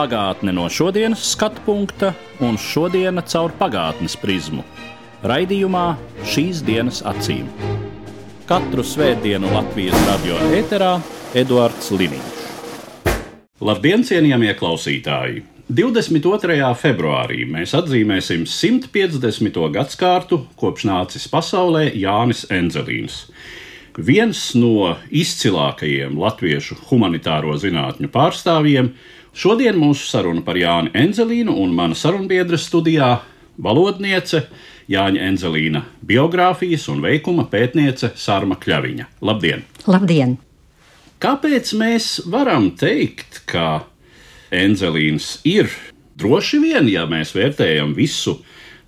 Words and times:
Pagātne 0.00 0.54
no 0.56 0.62
šodienas 0.72 1.20
skatu 1.34 1.60
punkta 1.66 2.14
un 2.40 2.54
šodienas 2.56 3.26
caur 3.34 3.52
pagātnes 3.58 4.14
prizmu. 4.16 4.62
Raidījumā 5.28 5.82
šīs 6.24 6.62
dienas 6.64 7.02
acīm. 7.04 7.50
Katru 8.48 8.80
svētdienu 8.80 9.50
Latvijas 9.52 10.00
radio 10.06 10.38
eterā 10.56 10.94
Eduards 11.36 11.92
Liniņš. 11.92 12.40
Labdien, 13.60 14.06
cienījamie 14.08 14.54
klausītāji! 14.56 15.44
22. 15.68 16.72
februārī 16.80 17.44
mēs 17.44 17.76
atzīmēsim 17.76 18.48
150. 18.48 19.60
gadsimtu 19.76 20.40
kopš 20.64 20.88
nācis 20.88 21.28
pasaulē 21.28 21.90
Jānis 21.92 22.46
Enzelīns. 22.48 23.26
Viens 24.00 24.38
no 24.56 24.94
izcilākajiem 25.12 26.14
latviešu 26.16 26.76
humanitāro 26.88 27.52
zinātņu 27.60 28.08
pārstāvjiem. 28.14 28.94
Šodien 29.36 29.76
mūsu 29.76 30.06
saruna 30.08 30.40
par 30.46 30.56
Jāni 30.56 30.92
Enzelīnu 30.96 31.52
un 31.60 31.74
mana 31.76 31.94
sarunbiedra 31.98 32.56
studijā- 32.56 33.18
valodniece, 33.66 34.46
Jāņa 34.88 35.20
Enzelīna 35.28 35.82
biogrāfijas 36.06 36.88
un 36.88 37.02
veikuma 37.02 37.44
pētniece 37.50 38.14
Sārma 38.16 38.56
Kļaviņa. 38.56 39.06
Labdien! 39.20 39.64
Labdien! 39.86 40.38
Kāpēc 41.20 41.74
mēs 41.76 42.26
varam 42.26 42.70
teikt, 42.70 43.42
ka 43.46 43.84
Enzelīns 44.50 45.40
ir 45.44 45.68
droši 46.16 46.58
vien, 46.62 46.88
ja 46.88 47.04
mēs 47.06 47.34
vērtējam 47.36 47.94
visu 47.94 48.38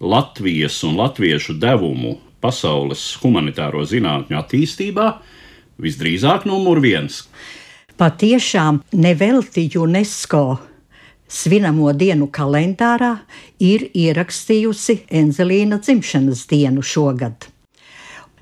Latvijas 0.00 0.82
un 0.84 0.96
latviešu 0.96 1.58
devumu 1.60 2.18
pasaules 2.42 3.04
humanitāro 3.22 3.84
zinātņu 3.86 4.38
attīstībā, 4.40 5.06
visdrīzāk 5.82 6.44
numur 6.50 6.82
viens. 6.82 7.22
Patiešām 7.96 8.82
nevelti 8.98 9.68
UNESCO 9.78 10.42
svinamo 11.32 11.92
dienu 11.96 12.28
kalendārā 12.32 13.14
ir 13.62 13.86
ierakstījusi 13.94 15.04
Enzelīna 15.22 15.78
dzimšanas 15.80 16.46
dienu 16.50 16.84
šogad. 16.84 17.48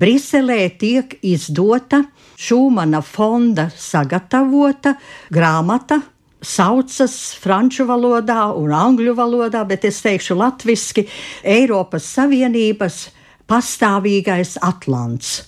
Briselē 0.01 0.63
tiek 0.81 1.19
izdota 1.21 2.01
Šūmana 2.41 3.03
fonda 3.05 3.67
sagatavota 3.77 4.95
grāmata. 5.29 5.99
Saucas 6.41 7.35
franču 7.37 7.85
valodā 7.85 8.47
un 8.57 8.71
angļu 8.73 9.13
valodā, 9.13 9.61
bet 9.69 9.85
es 9.85 9.99
teikšu 10.01 10.39
latviešu 10.39 11.03
Eiropas 11.45 12.07
Savienības 12.15 13.03
pastāvīgais 13.51 14.55
Atlants. 14.63 15.41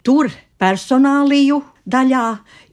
Tur 0.00 0.30
personāliju 0.60 1.60
daļā 1.84 2.24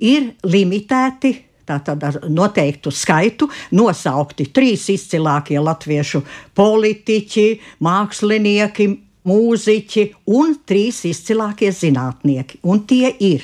ir 0.07 0.31
limitēti 0.47 1.33
tātad 1.67 2.03
ar 2.07 2.19
noteiktu 2.31 2.93
skaitu 2.95 3.49
nosaukti 3.75 4.47
trīs 4.55 4.85
izcilākie 4.93 5.59
latviešu 5.59 6.21
politiķi, 6.55 7.47
mākslinieki, 7.83 8.87
mūziķi 9.27 10.05
un 10.37 10.55
trīs 10.63 11.03
izcilākie 11.09 11.73
zinātnieki. 11.75 12.61
Un 12.63 12.85
tie 12.87 13.11
ir 13.19 13.43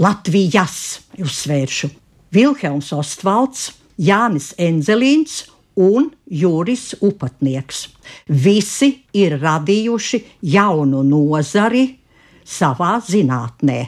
Latvijas, 0.00 1.04
uzsvēršu, 1.20 1.90
Vilhelms 2.34 2.90
Ostvalds, 2.96 3.68
Jānis 4.00 4.54
Enzelīns 4.58 5.44
un 5.80 6.10
Juris 6.28 6.92
Upatnieks. 7.00 7.86
Visi 8.28 8.90
ir 9.16 9.38
radījuši 9.40 10.20
jaunu 10.52 11.00
nozari 11.06 11.86
savā 12.44 12.98
zinātnē, 13.06 13.80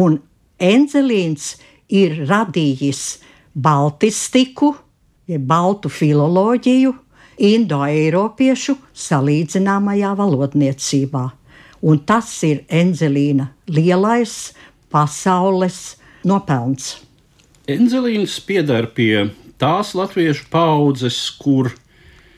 un 0.00 0.18
Enzelīns 0.60 1.54
ir 1.88 2.18
radījis 2.28 3.02
baltistiku, 3.56 4.74
jeb 5.24 5.46
baltu 5.48 5.88
filoloģiju, 5.88 6.92
indoeiropiešu 7.40 8.76
salīdzināmajā 8.92 10.10
valodniecībā. 10.18 11.24
Un 11.80 12.02
tas 12.04 12.28
ir 12.44 12.66
Enzelīna 12.68 13.48
lielais 13.72 14.52
pasaules 14.92 15.78
nopelns. 16.28 16.98
Enzelīns 17.70 18.36
pieder 18.44 18.90
pie 18.92 19.30
tās 19.60 19.94
latviešu 19.98 20.48
paudzes, 20.50 21.18
kur 21.40 21.70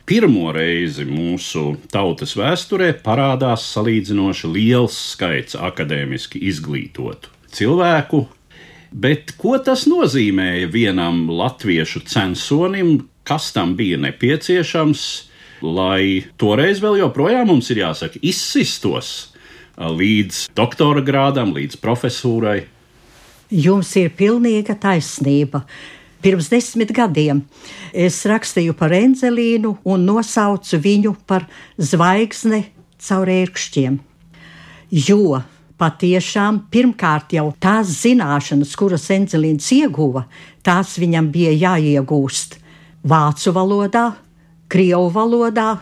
pirmo 0.09 0.51
reizi 0.55 1.07
mūsu 1.09 1.77
tautas 1.93 2.35
vēsturē 2.39 2.91
parādās 3.05 3.65
salīdzinoši 3.73 4.51
liels 4.53 4.99
skaits 5.15 5.57
akadēmiski 5.57 6.43
izglītotu 6.51 7.31
cilvēku. 7.55 8.27
Bet 8.93 9.33
ko 9.41 9.57
tas 9.63 9.87
nozīmēja 9.89 10.69
vienam 10.73 11.25
latviešu 11.33 12.03
censonim, 12.13 13.07
kas 13.25 13.53
tam 13.57 13.77
bija 13.79 13.97
nepieciešams, 14.03 15.05
lai 15.63 16.27
toreiz 16.37 16.83
vēl 16.83 16.99
joprojām 17.01 17.49
mums 17.55 17.71
ir 17.73 17.85
jāsaka, 17.87 18.21
izsistos 18.21 19.33
līdz 19.79 20.51
doktora 20.59 21.01
grādam, 21.07 21.55
līdz 21.57 21.79
profesūrai? 21.81 22.59
Jums 23.53 23.95
ir 24.01 24.13
pilnīga 24.17 24.77
taisnība. 24.81 25.63
Pirms 26.23 26.47
desmit 26.53 26.93
gadiem 26.95 27.41
es 27.93 28.21
rakstīju 28.31 28.77
par 28.79 28.93
Enzelīnu 28.95 29.75
un 29.91 30.05
nosaucu 30.07 30.79
viņu 30.79 31.17
par 31.27 31.49
zvaigzni 31.79 32.61
caur 33.03 33.31
ērkšķiem. 33.33 33.97
Jo 35.09 35.41
patiešām 35.83 36.61
pirmkārt 36.71 37.35
jau 37.35 37.49
tās 37.59 37.91
zināšanas, 38.05 38.77
kuras 38.79 39.09
Enzelīns 39.11 39.67
ieguva, 39.75 40.29
tās 40.63 40.95
viņam 41.03 41.33
bija 41.35 41.57
jāiegūst 41.59 42.59
vācu 43.03 43.55
valodā, 43.57 44.13
krievu 44.71 45.11
valodā 45.11 45.73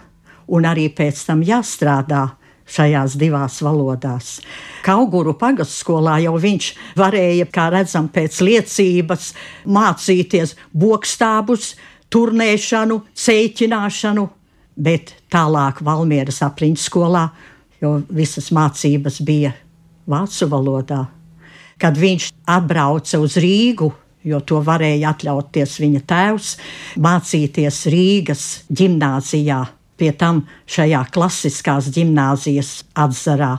un 0.48 0.64
arī 0.66 0.88
pēc 0.88 1.20
tam 1.28 1.44
jāstrādā 1.44 2.30
šajās 2.70 3.16
divās 3.20 3.60
valodās. 3.64 4.38
Kauguru 4.86 5.34
pagatskolā 5.38 6.19
jau 6.25 6.36
viņš 6.41 6.72
varēja, 6.98 7.47
kā 7.53 7.69
redzam, 7.75 8.08
pēc 8.12 8.41
liecības 8.47 9.32
mācīties 9.66 10.56
bokstābus, 10.72 11.75
turnēšanu, 12.10 13.00
cēķināšanu, 13.14 14.26
bet 14.80 15.14
tālāk 15.32 15.82
Valmieras 15.86 16.41
apriņķu 16.47 16.82
skolā, 16.82 17.28
jo 17.82 17.98
visas 18.10 18.50
mācības 18.54 19.20
bija 19.26 19.54
vācu 20.10 20.48
valodā. 20.50 21.04
Kad 21.80 21.97
viņš 21.97 22.30
atbrauca 22.50 23.20
uz 23.22 23.38
Rīgu, 23.41 23.88
jo 24.26 24.41
to 24.44 24.60
varēja 24.64 25.14
atļauties 25.14 25.78
viņa 25.80 26.00
tēvs, 26.09 26.54
mācīties 27.00 27.84
Rīgas 27.92 28.48
gimnāzijā 28.69 29.62
pie 30.00 30.10
tam 30.16 30.44
šajā 30.70 31.04
klasiskās 31.14 31.90
gimnāzijas 31.94 32.80
atzarā. 32.98 33.58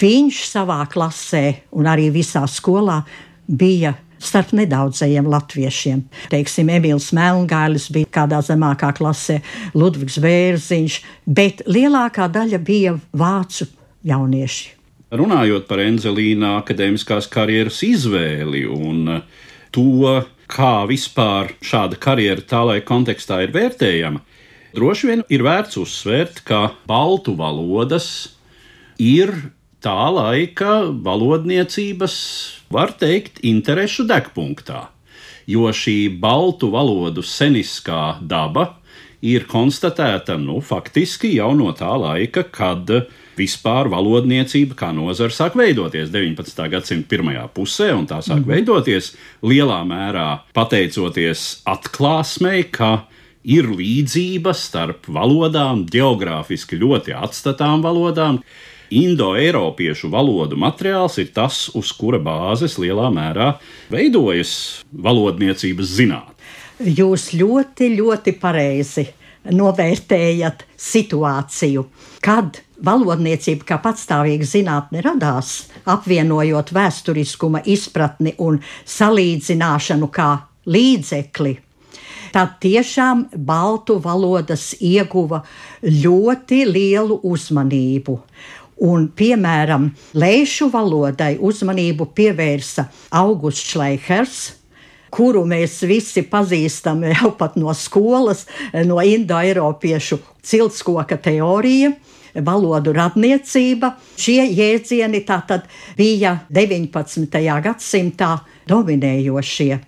Viņš 0.00 0.40
savā 0.48 0.80
klasē 0.90 1.44
un 1.76 1.90
arī 1.90 2.08
visā 2.14 2.46
skolā 2.50 3.02
bija 3.46 3.94
starp 4.24 4.54
nedaudzajiem 4.56 5.26
latviešiem. 5.28 6.04
Teiksim, 6.32 6.70
Emīls 6.72 7.10
Melngālis 7.16 7.90
bija 7.92 8.08
kādā 8.20 8.40
zemākā 8.44 8.92
klasē, 8.96 9.40
Ludvigs 9.76 10.16
Bērziņš, 10.22 11.00
bet 11.26 11.64
lielākā 11.68 12.30
daļa 12.32 12.60
bija 12.64 12.96
vācu 13.12 13.68
jaunieši. 14.08 14.72
Runājot 15.14 15.68
par 15.68 15.82
Enzelīna 15.84 16.56
akadēmiskās 16.62 17.28
karjeras 17.30 17.82
izvēli 17.86 18.64
un 18.66 19.20
to, 19.74 20.14
kā 20.50 20.72
vispār 20.88 21.52
šāda 21.64 21.98
karjera 22.00 22.42
tā 22.42 22.64
laika 22.66 22.88
kontekstā 22.88 23.42
ir 23.44 23.52
vērtējama, 23.54 24.22
Droši 24.74 25.06
vien 25.06 25.20
ir 25.30 25.44
vērts 25.46 25.76
uzsvērt, 25.78 26.40
ka 26.48 26.72
baltu 26.90 27.36
valodas 27.38 28.08
ir 28.98 29.30
tā 29.84 30.08
laika 30.10 30.80
valodniecības, 31.04 32.16
var 32.74 32.96
teikt, 32.98 33.38
interešu 33.46 34.08
degpunktā. 34.10 34.88
Jo 35.46 35.70
šī 35.70 36.08
baltu 36.18 36.72
valodu 36.72 37.22
seniskā 37.22 38.16
daba 38.18 38.72
ir 39.22 39.46
konstatēta 39.46 40.40
nu, 40.40 40.58
faktiski 40.58 41.36
jau 41.36 41.52
no 41.54 41.70
tā 41.76 41.94
laika, 41.94 42.42
kad 42.42 42.90
vispār 43.38 43.92
valodniecība 43.94 44.74
kā 44.82 44.90
nozara 44.96 45.30
sāk 45.34 45.54
veidoties 45.58 46.10
19. 46.10 46.66
gadsimta 46.74 47.10
pirmajā 47.14 47.46
pusē, 47.54 47.92
un 47.94 48.10
tā 48.10 48.18
sāk 48.26 48.42
mm. 48.42 48.50
veidoties 48.50 49.14
lielā 49.46 49.84
mērā 49.86 50.28
pateicoties 50.56 51.60
atklāsmei, 51.62 52.66
ka 52.74 53.04
ir 53.44 53.68
līdzība 53.68 54.54
starp 54.56 55.08
valodām, 55.12 55.84
geogrāfiski 55.90 56.78
ļoti 56.80 57.14
atstatām 57.16 57.84
valodām. 57.84 58.40
Indo-eiropiešu 58.94 60.10
valodu 60.12 60.58
materiāls 60.60 61.16
ir 61.22 61.32
tas, 61.34 61.66
uz 61.74 61.90
kura 61.96 62.20
bāzes 62.22 62.76
lielā 62.78 63.08
mērā 63.12 63.54
veidojas 63.92 64.84
valodniecības 64.92 65.96
zinātne. 65.98 66.34
Jūs 66.84 67.30
ļoti, 67.38 67.94
ļoti 67.98 68.34
pareizi 68.42 69.06
novērtējat 69.54 70.64
situāciju, 70.80 71.84
kad 72.24 72.60
valodniecība 72.84 73.68
kā 73.68 73.78
patstāvīga 73.82 74.46
zinātne 74.48 75.02
radās, 75.04 75.68
apvienojot 75.88 76.72
vēsturiskuma 76.74 77.64
izpratni 77.70 78.34
un 78.42 78.60
salīdzināšanu 78.96 80.10
kā 80.12 80.30
līdzekli. 80.66 81.58
Tad 82.34 82.56
tiešām 82.58 83.28
baltu 83.46 84.00
valodas 84.02 84.72
ieguva 84.82 85.44
ļoti 85.86 86.64
lielu 86.66 87.20
uzmanību. 87.22 88.16
Un, 88.82 89.04
piemēram, 89.14 89.84
lēšu 90.18 90.66
valodai 90.72 91.36
uzmanību 91.38 92.08
pievērsa 92.16 92.88
Augusts 93.14 93.68
Šleihers, 93.70 94.40
kuru 95.14 95.44
mēs 95.46 95.76
visi 95.86 96.24
pazīstam 96.26 97.04
jau 97.12 97.30
pat 97.38 97.54
no 97.54 97.70
skolas, 97.70 98.48
no 98.82 98.98
indoeiropiešu 98.98 100.18
ciltskoka 100.42 101.20
teorija. 101.22 101.92
Valodu 102.34 102.90
radniecība. 102.96 103.92
Šie 104.18 104.40
jēdzieni 104.50 105.22
tātad 105.22 105.70
bija 105.94 106.40
19. 106.50 107.30
gadsimtā 107.62 108.32
dominējošie. 108.66 109.78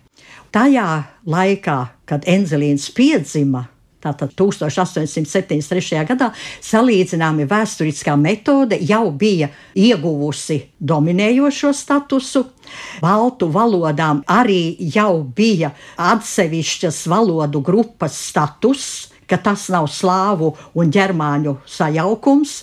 Tajā 0.54 0.90
laikā, 1.26 1.80
kad 2.06 2.26
Enzelīns 2.30 2.88
piedzima, 2.94 3.66
tātad 4.02 4.34
1873. 4.38 6.04
gadā, 6.06 6.30
salīdzināmi 6.62 7.46
vēsturiskā 7.50 8.14
metode 8.20 8.78
jau 8.86 9.10
bija 9.10 9.50
ieguvusi 9.74 10.60
dominējošo 10.78 11.72
statusu. 11.74 12.46
Baltu 13.02 13.50
valodām 13.52 14.22
arī 14.30 14.76
jau 14.94 15.24
bija 15.36 15.72
atsevišķas 15.96 17.04
valodu 17.10 17.62
grupas 17.66 18.18
status, 18.28 18.86
ka 19.26 19.38
tas 19.42 19.68
nav 19.74 19.90
slāvu 19.90 20.54
un 20.78 20.90
ģermāņu 20.94 21.58
sajaukums. 21.66 22.62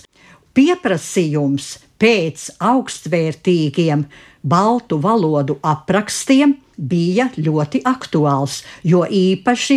Pieprasījums 0.54 1.74
pēc 1.98 2.46
augstvērtīgiem 2.62 4.04
baltu 4.44 4.98
valodu 5.00 5.56
aprakstiem 5.64 6.54
bija 6.76 7.28
ļoti 7.38 7.80
aktuāls, 7.86 8.58
jo 8.82 9.04
īpaši 9.06 9.76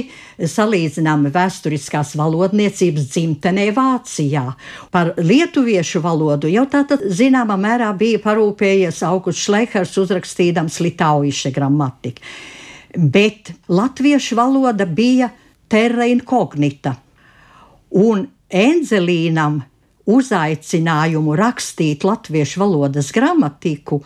salīdzinām 0.49 1.27
vēsturiskās 1.33 2.15
valodniecības 2.17 3.09
dzimtenē 3.13 3.69
Vācijā. 3.75 4.45
Par 4.91 5.13
lietuviešu 5.17 6.01
valodu 6.01 6.49
jau 6.51 6.65
tātad 6.71 7.05
zināmā 7.05 7.57
mērā 7.61 7.91
bija 7.97 8.21
parūpējies 8.25 9.03
Augusts 9.07 9.45
Šleihers 9.45 9.93
uzrakstījams 10.01 10.79
Litauiša 10.87 11.53
gramatiku. 11.55 12.23
Bet 12.97 13.53
latviešu 13.69 14.35
valoda 14.39 14.87
bija 14.89 15.29
terra 15.69 16.07
incognita, 16.09 16.95
un 17.93 18.25
Enzelīnam 18.47 19.59
uzaicinājumu 20.07 21.35
rakstīt 21.35 22.05
latviešu 22.07 22.61
valodas 22.61 23.11
gramatiku 23.11 23.99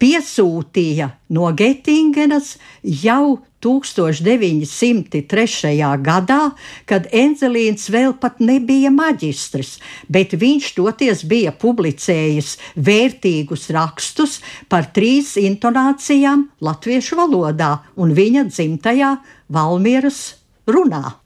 piesūtīja 0.00 1.10
no 1.36 1.50
Getingenas 1.56 2.56
jau 2.82 3.40
1903. 3.60 5.84
gadā, 6.00 6.50
kad 6.88 7.06
Enzelīns 7.12 7.90
vēl 7.92 8.14
pat 8.20 8.40
nebija 8.40 8.90
maģistrs, 8.94 9.78
bet 10.08 10.32
viņš 10.40 10.74
toties 10.78 11.24
bija 11.28 11.52
publicējis 11.52 12.58
vērtīgus 12.76 13.70
rakstus 13.76 14.40
par 14.68 14.84
trīs 14.96 15.36
intonācijām 15.40 16.48
latviešu 16.64 17.16
valodā 17.20 17.78
un 18.00 18.14
viņa 18.16 18.44
dzimtajā 18.48 19.16
Valmieras 19.52 20.40
runā. 20.64 21.20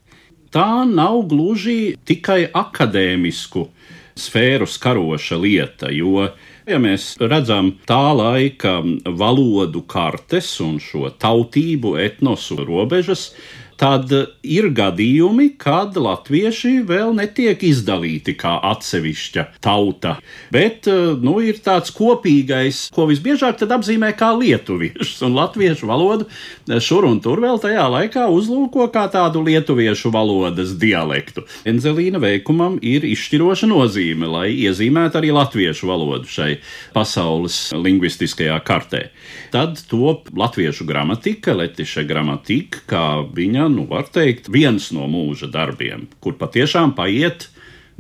Tā 0.55 0.85
nav 0.87 1.27
gluži 1.31 1.97
tikai 2.07 2.47
akadēmisku 2.55 3.69
sfēru 4.15 4.67
skaroša 4.71 5.37
lieta, 5.39 5.91
jo 5.91 6.29
Ja 6.65 6.79
mēs 6.81 7.19
redzam 7.21 7.75
tā 7.85 8.15
laika 8.17 8.79
valodu 9.21 9.83
kartes 9.85 10.47
un 10.65 10.79
šo 10.81 11.11
tautību, 11.21 11.91
etnosu 12.01 12.57
robežas, 12.65 13.27
tad 13.81 14.13
ir 14.43 14.69
gadījumi, 14.75 15.55
kad 15.61 15.97
latvieši 15.99 16.77
vēl 16.89 17.15
netiek 17.17 17.63
izdalīti 17.67 18.37
kā 18.39 18.57
atsevišķa 18.71 19.47
tauta. 19.65 20.17
Bet 20.55 20.89
nu, 21.23 21.39
ir 21.45 21.61
tāds 21.65 21.93
kopīgais, 21.95 22.89
ko 22.95 23.09
visbiežāk 23.11 23.63
apzīmē 23.65 24.13
kā 24.19 24.31
lietuviešus, 24.37 25.23
un 25.27 25.37
latviešu 25.39 25.89
valodu 25.89 26.29
šur 26.85 27.09
un 27.09 27.21
tur 27.25 27.43
vēl 27.43 27.61
tajā 27.63 27.85
laikā 27.91 28.27
uzlūko 28.33 28.89
kā 28.95 29.07
tādu 29.13 29.43
lietuviešu 29.47 30.13
valodas 30.15 30.75
dialektu. 30.81 31.45
Enzelīna 31.69 32.21
veikumam 32.23 32.79
ir 32.85 33.07
izšķiroša 33.09 33.69
nozīme, 33.71 34.29
lai 34.31 34.49
iezīmētu 34.67 35.21
arī 35.21 35.33
latviešu 35.35 35.89
valodu 35.91 36.31
šai 36.31 36.51
pasaules 36.95 37.59
lingvistiskajā 37.75 38.59
kartē. 38.67 39.09
Tad 39.55 39.81
top 39.91 40.31
latviešu 40.37 40.87
gramatika, 40.89 41.55
letiša 41.57 42.05
gramatika, 42.09 42.85
kā 42.91 43.07
viņa 43.35 43.64
viņa, 43.65 43.75
nu, 43.75 43.87
var 43.89 44.09
teikt, 44.13 44.49
viens 44.53 44.91
no 44.93 45.07
mūža 45.09 45.51
darbiem, 45.51 46.09
kur 46.21 46.37
patiešām 46.37 46.95
paiet 46.97 47.49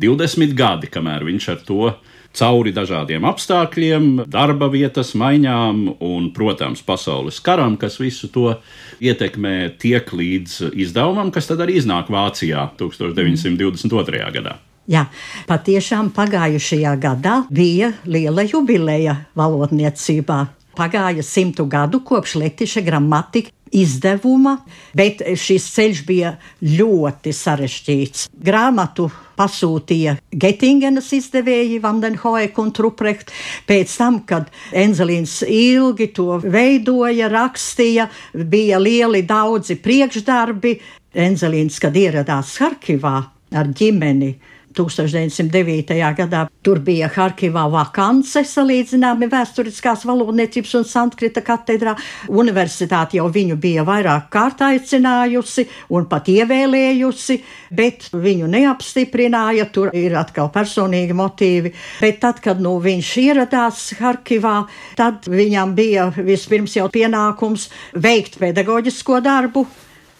20 0.00 0.54
gadi, 0.54 0.90
kamēr 0.90 1.24
viņš 1.24 1.48
ar 1.48 1.62
to 1.64 1.94
cauri 2.34 2.72
dažādiem 2.74 3.24
apstākļiem, 3.24 4.24
darba 4.26 4.68
vietas 4.68 5.14
maiņām 5.14 5.96
un, 6.02 6.30
protams, 6.34 6.82
pasaules 6.82 7.38
karam, 7.40 7.76
kas 7.78 8.00
visu 8.02 8.28
to 8.28 8.56
ietekmē, 9.00 9.76
tiek 9.78 10.10
līdz 10.10 10.74
izdevumam, 10.74 11.30
kas 11.30 11.46
tad 11.46 11.62
arī 11.62 11.78
iznāk 11.78 12.10
Vācijā 12.10 12.72
1922. 12.80 14.24
gadā. 14.34 14.58
Jā, 14.90 15.06
patiešām 15.48 16.10
pagājušajā 16.12 16.92
gadā 17.00 17.38
bija 17.48 17.94
liela 18.04 18.44
jubileja 18.44 19.16
valodniecībā. 19.38 20.42
Pagāja 20.74 21.22
simtu 21.22 21.64
gadu 21.70 22.02
kopš 22.04 22.34
Latvijas 22.42 22.82
gramatika 22.84 23.54
izdevuma, 23.74 24.58
bet 24.96 25.22
šis 25.38 25.66
ceļš 25.74 26.02
bija 26.06 26.34
ļoti 26.62 27.34
sarežģīts. 27.34 28.28
Grāmatu 28.44 29.08
pasūtīja 29.38 30.16
Getingenas 30.30 31.10
izdevēji 31.16 31.80
Vandenhoek 31.82 32.58
un 32.62 32.72
Truprecht. 32.74 33.32
Pēc 33.68 33.98
tam, 33.98 34.20
kad 34.28 34.50
Enzelīns 34.70 35.40
ilgi 35.48 36.10
to 36.14 36.38
veidoja, 36.44 37.28
rakstīja, 37.32 38.08
bija 38.34 38.80
lieli 38.82 39.24
daudzi 39.26 39.78
priekšdarbi. 39.82 40.78
Enzelīns, 41.14 41.78
kad 41.82 41.94
ieradās 41.98 42.56
Harkivā 42.62 43.16
ar 43.54 43.70
ģimeni, 43.70 44.32
1909. 44.74 45.94
gadā 46.18 46.44
tur 46.64 46.80
bija 46.84 47.08
Harkivā 47.12 47.64
vakance 47.72 48.42
salīdzināmi 48.48 49.28
vēsturiskās 49.32 50.04
valodniecības 50.08 50.74
un 50.80 50.86
Sankrita 50.88 51.42
katedrā. 51.44 51.94
Universitāte 52.28 53.18
jau 53.18 53.28
viņu 53.32 53.58
bija 53.60 53.84
vairāk 53.86 54.28
kārt 54.34 54.64
aicinājusi 54.66 55.66
un 55.94 56.08
pat 56.10 56.28
ievēlējusi, 56.32 57.38
bet 57.70 58.10
viņu 58.12 58.50
neapstiprināja. 58.56 59.68
Tur 59.74 59.94
ir 59.96 60.16
atkal 60.18 60.50
personīgi 60.54 61.16
motīvi. 61.16 61.74
Bet 62.00 62.20
tad, 62.24 62.42
kad 62.44 62.60
nu, 62.62 62.76
viņš 62.82 63.14
ieradās 63.24 63.86
Harkivā, 64.00 64.58
tad 64.98 65.28
viņam 65.30 65.74
bija 65.78 66.10
vispirms 66.16 66.76
jau 66.78 66.90
pienākums 66.92 67.70
veikt 67.94 68.38
pedagoģisko 68.42 69.22
darbu 69.24 69.66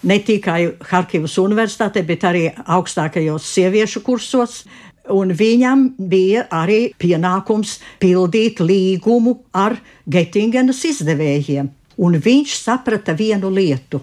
ne 0.05 0.19
tikai 0.21 0.75
Harkivas 0.89 1.37
universitātē, 1.41 2.03
bet 2.05 2.25
arī 2.27 2.47
augstākajos 2.53 3.47
sieviešu 3.55 4.03
kursos. 4.05 4.63
Un 5.13 5.35
viņam 5.37 5.91
bija 6.09 6.47
arī 6.49 6.89
pienākums 6.97 7.77
pildīt 8.01 8.61
līgumu 8.63 9.35
ar 9.53 9.77
Getingenas 10.09 10.81
izdevējiem. 10.89 11.69
Un 12.01 12.17
viņš 12.19 12.55
saprata 12.57 13.13
vienu 13.15 13.51
lietu, 13.53 14.01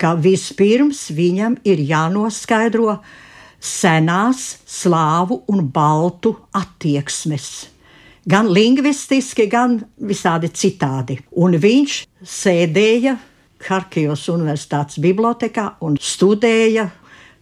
ka 0.00 0.14
vispirms 0.16 1.10
viņam 1.12 1.58
ir 1.68 1.82
jānoskaidro 1.84 2.96
senās 3.60 4.56
slāvu 4.64 5.42
un 5.52 5.68
baltu 5.68 6.32
attieksmes. 6.56 7.68
Gan 8.30 8.48
lingvistiski, 8.52 9.46
gan 9.48 9.78
visādi 9.96 10.50
citādi. 10.52 11.18
Un 11.36 11.56
viņš 11.60 12.00
sēdēja 12.24 13.16
Harkivas 13.68 14.24
Universitātes 14.32 15.00
bibliotekā 15.02 15.66
un 15.84 15.98
studēja 16.00 16.88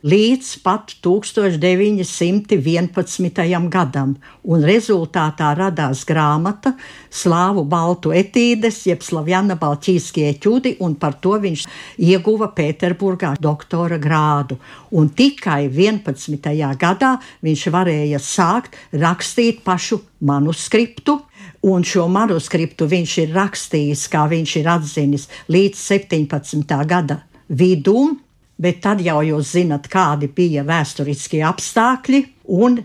līdz 0.06 0.62
pat 0.62 0.92
1911. 1.02 3.66
gadam, 3.68 4.16
un 4.44 4.62
rezultātā 4.62 5.56
radās 5.58 6.04
grāmata 6.06 6.72
Slāvu 7.10 7.64
baltu 7.66 8.12
etīdes, 8.14 8.86
jeb 8.86 9.02
Slavjana 9.02 9.56
Balčīskie 9.58 10.38
ķudi, 10.38 10.76
un 10.80 10.94
par 10.94 11.14
to 11.22 11.38
viņš 11.42 11.66
ieguva 11.98 12.48
Pēterburgā 12.54 13.34
doktora 13.40 13.98
grādu. 13.98 14.56
Un 14.94 15.08
tikai 15.10 15.66
11. 15.66 16.38
gadā 16.78 17.18
viņš 17.42 17.66
varēja 17.74 18.18
sākt 18.22 18.76
rakstīt 18.92 19.64
pašu 19.66 19.98
manuskriptu, 20.20 21.22
Un 21.62 21.82
šo 21.82 22.06
manuskriptu 22.06 22.86
viņš 22.86 23.18
ir 23.24 23.32
rakstījis, 23.34 24.08
kā 24.12 24.28
viņš 24.30 24.56
ir 24.60 24.68
atzinis, 24.70 25.26
līdz 25.50 25.74
17. 25.74 26.86
gada 26.86 27.26
vidum, 27.48 28.20
bet 28.58 28.82
tad 28.84 29.02
jau 29.04 29.20
jūs 29.24 29.54
zinat, 29.56 29.88
kādi 29.90 30.30
bija 30.34 30.64
vēsturiskie 30.66 31.42
apstākļi, 31.46 32.24
un 32.58 32.80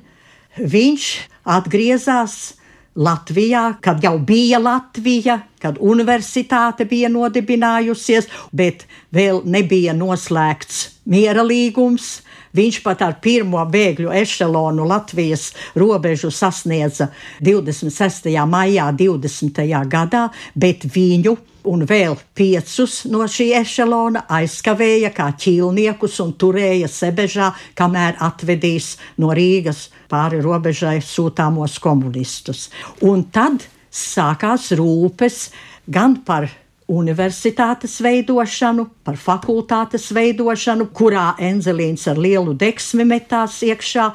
viņš 0.57 1.07
atgriezās 1.49 2.53
Latvijā, 2.93 3.79
kad 3.81 4.03
jau 4.05 4.19
bija 4.21 4.59
Latvija, 4.61 5.39
kad 5.57 5.79
universitāte 5.81 6.85
bija 6.85 7.09
nodibinājusies, 7.09 8.27
bet 8.53 8.85
vēl 9.09 9.41
nebija 9.49 9.95
noslēgts 9.97 10.83
miera 11.09 11.41
līgums. 11.41 12.19
Viņš 12.53 12.77
pat 12.85 13.01
ar 13.01 13.15
pirmo 13.17 13.63
bēgļu 13.65 14.11
ešalonu 14.13 14.85
Latvijas 14.85 15.47
robežu 15.73 16.29
sasniedza 16.29 17.09
26. 17.41 18.29
maijā 18.45 18.91
20. 18.93 19.63
gadā, 19.89 20.27
bet 20.53 20.85
viņu 20.85 21.33
un 21.69 21.85
vēl 21.87 22.15
piecus 22.35 23.03
no 23.11 23.25
šī 23.29 23.49
ešalona 23.59 24.25
aizkavēja 24.31 25.13
kā 25.15 25.29
ķīlniekus 25.39 26.19
un 26.23 26.33
turēja 26.39 26.89
Sebežā, 26.91 27.51
kamēr 27.77 28.19
atvedīs 28.23 28.95
no 29.21 29.31
Rīgas 29.35 29.87
pāri 30.11 30.41
robežai 30.43 30.99
sūtāmos 31.03 31.79
komunistus. 31.83 32.69
Un 33.01 33.25
tad 33.33 33.65
sākās 33.93 34.71
rūpes 34.77 35.47
gan 35.87 36.19
par 36.25 36.49
universitātes 36.93 37.95
veidošanu, 38.03 38.87
par 39.05 39.17
fakultātes 39.17 40.09
veidošanu, 40.13 40.89
kurā 40.95 41.33
Enzelīns 41.41 42.05
ar 42.11 42.19
lielu 42.19 42.53
deksmi 42.59 43.05
metās 43.07 43.61
iekšā, 43.63 44.09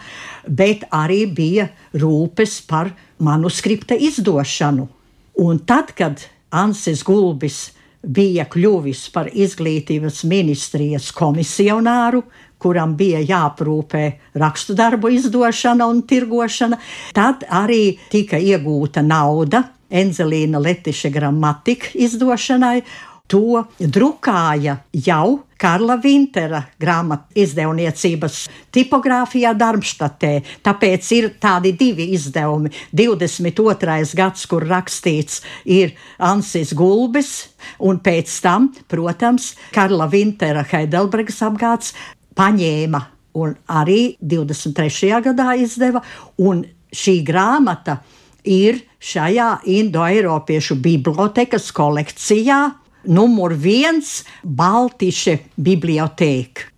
bet 0.47 0.85
arī 0.95 1.25
bija 1.33 1.69
rūpes 1.97 2.61
par 2.69 2.93
manuskripta 3.25 3.97
izdošanu. 3.97 4.89
Un 5.39 5.61
tad, 5.67 5.95
kad 5.97 6.21
Ansis 6.51 7.03
Gulbis 7.05 7.69
bija 8.03 8.47
kļuvis 8.49 9.09
par 9.13 9.29
izglītības 9.33 10.23
ministrijas 10.29 11.11
komisionāru, 11.17 12.23
kuram 12.59 12.95
bija 12.99 13.21
jāprūpē 13.23 14.05
rakstu 14.41 14.75
darbu 14.79 15.11
izdošana 15.15 15.87
un 15.87 16.03
tirgošana, 16.09 16.79
tad 17.15 17.45
arī 17.49 17.99
tika 18.11 18.39
iegūta 18.39 19.03
nauda 19.05 19.65
Enzelīna 19.89 20.61
Letiša 20.61 21.11
gramatika 21.13 21.95
izdošanai. 21.97 22.83
To 23.29 23.65
drukāja 23.79 24.79
jau 24.93 25.41
Karla 25.59 25.97
Vintera 25.99 26.61
grāmatu 26.79 27.43
izdevniecības 27.43 28.45
tipogrāfijā 28.75 29.51
Darmštatē. 29.59 30.33
Tāpēc 30.63 31.11
ir 31.17 31.29
tādi 31.43 31.73
divi 31.79 32.13
izdevumi. 32.15 32.71
22. 32.95 34.15
gads, 34.19 34.47
kur 34.47 34.67
rakstīts 34.71 35.43
ir 35.67 35.97
Ansis 36.23 36.73
Gulbis, 36.79 37.49
un 37.83 37.99
pēc 37.99 38.39
tam, 38.45 38.71
protams, 38.87 39.53
Karla 39.75 40.07
Vintera 40.11 40.63
Heidelbergas 40.71 41.43
apgāds 41.43 41.95
paņēma 42.39 43.03
un 43.39 43.55
arī 43.67 44.15
23. 44.23 45.11
gadā 45.27 45.53
izdeva, 45.59 46.03
un 46.39 46.63
šī 46.95 47.19
grāmata 47.27 47.99
ir 48.47 48.85
šajā 49.03 49.51
Indoeiropiešu 49.69 50.79
bibliotekas 50.83 51.73
kolekcijā 51.75 52.61
numur 53.07 53.55
viens 53.55 54.25
Baltiše 54.43 55.39
bibliotēka. 55.61 56.69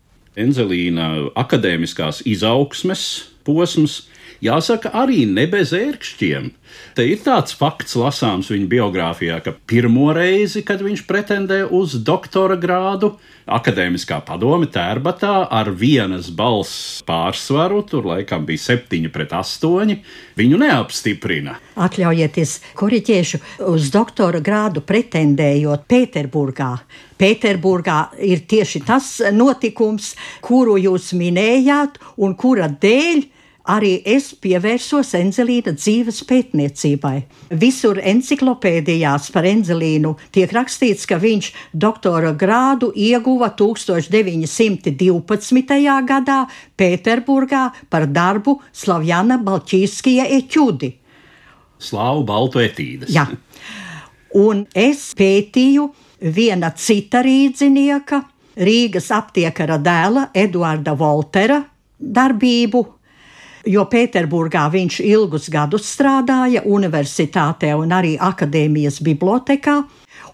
Enzelīna 0.41 1.31
akadēmiskās 1.39 2.23
izaugsmes 2.29 3.07
posms, 3.45 4.10
jāsaka, 4.45 4.93
arī 4.97 5.25
ne 5.29 5.47
bez 5.51 5.75
ērkšķiem. 5.77 6.51
Te 6.95 7.05
ir 7.07 7.21
tāds 7.25 7.55
fakts, 7.57 7.97
lasāms 7.99 8.51
viņa 8.51 8.69
biogrāfijā, 8.71 9.41
ka 9.45 9.55
pirmo 9.69 10.11
reizi, 10.15 10.63
kad 10.67 10.83
viņš 10.85 11.05
pretendē 11.09 11.61
uz 11.67 11.97
doktora 12.07 12.57
grādu, 12.61 13.15
akadēmiskā 13.51 14.21
padome 14.27 14.69
tērbatā 14.71 15.33
ar 15.51 15.71
vienas 15.75 16.31
balss 16.35 17.01
pārsvaru, 17.07 17.83
tur 17.89 18.07
laikam 18.13 18.47
bija 18.47 18.63
septiņi 18.69 19.11
pret 19.15 19.35
astoņi, 19.39 19.99
viņu 20.39 20.61
neapstiprina. 20.63 21.57
Atļaujieties, 21.81 22.57
koriģēšu 22.79 23.43
uz 23.71 23.91
doktora 23.95 24.43
grādu 24.45 24.85
pretendējot 24.87 25.89
Pēterburgā. 25.91 26.73
Pēterburgā 27.21 27.99
ir 28.25 28.47
tieši 28.49 28.85
tas 28.87 29.13
notikums, 29.35 30.15
kuru 30.45 30.79
jūs 30.81 31.13
minējāt 31.19 32.01
un 32.23 32.39
kura 32.39 32.71
dēļ 32.71 33.27
arī 33.69 34.03
es 34.09 34.35
pievērsos 34.41 35.15
Enzelīna 35.19 35.73
dzīves 35.77 36.25
pētniecībai. 36.29 37.23
Visur 37.61 38.01
enciklopēdijās 38.13 39.31
par 39.35 39.45
Enzelīnu 39.51 40.17
tiek 40.33 40.53
rakstīts, 40.55 41.07
ka 41.09 41.17
viņš 41.21 41.53
doktora 41.73 42.33
grādu 42.33 42.93
ieguva 42.95 43.51
1912. 43.59 44.95
gadā 46.09 46.47
Pēterburgā 46.77 47.71
par 47.91 48.07
darbu 48.07 48.61
Slavjana 48.73 49.39
Balčīskie 49.43 50.25
eķudi. 50.41 51.01
Slāvu 51.81 52.25
baltu 52.29 52.61
etīdes. 52.61 53.11
Jā. 53.13 53.27
Un 54.37 54.67
es 54.77 55.15
pētīju 55.17 55.89
viena 56.21 56.71
cita 56.77 57.23
rīdzinieka, 57.25 58.21
Rīgas 58.61 59.09
aptiekara 59.15 59.79
dēla 59.81 60.27
Eduarda 60.37 60.93
Voltera 60.99 61.63
darbību 62.01 63.00
jo 63.67 63.85
Pēterburgā 63.91 64.67
viņš 64.73 65.01
ilgus 65.05 65.49
gadus 65.53 65.89
strādāja 65.89 66.63
universitātē 66.65 67.75
un 67.79 67.93
arī 67.97 68.17
akadēmijas 68.21 69.01
bibliotekā. 69.05 69.81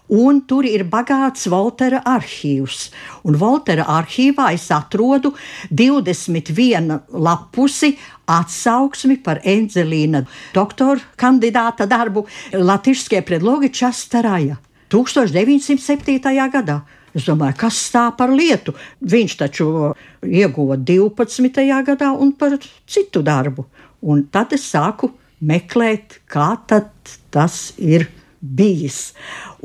Un 0.07 0.39
tur 0.47 0.63
ir 0.63 0.85
bagāts 0.87 1.49
Voltera 1.51 1.99
arhīvs. 2.07 2.85
Un 3.27 3.35
Voltera 3.35 3.83
arhīvā 3.97 4.53
es 4.55 4.69
atrodu 4.71 5.33
21 5.67 6.93
lapusi 7.11 7.91
atsauksmi 8.31 9.19
par 9.23 9.41
Enzelīna 9.43 10.23
doktora 10.55 11.03
kandidāta 11.19 11.87
darbu 11.87 12.23
Latvijas 12.53 13.09
predlogi 13.27 13.69
Častaraja 13.69 14.55
1907. 14.87 16.21
gadā. 16.55 16.81
Es 17.17 17.25
domāju, 17.25 17.57
kas 17.63 17.79
tā 17.93 18.05
par 18.17 18.29
lietu? 18.29 18.75
Viņš 19.01 19.37
taču 19.39 19.69
ieguva 20.21 20.77
12. 20.77 21.63
gadā 21.87 22.11
un 22.13 22.33
par 22.37 22.57
citu 22.85 23.23
darbu. 23.25 23.65
Un 24.05 24.27
tad 24.29 24.53
es 24.53 24.67
sāku 24.69 25.09
meklēt, 25.41 26.19
kā 26.29 26.53
tas 26.69 27.57
ir 27.77 28.05
bijis. 28.41 29.13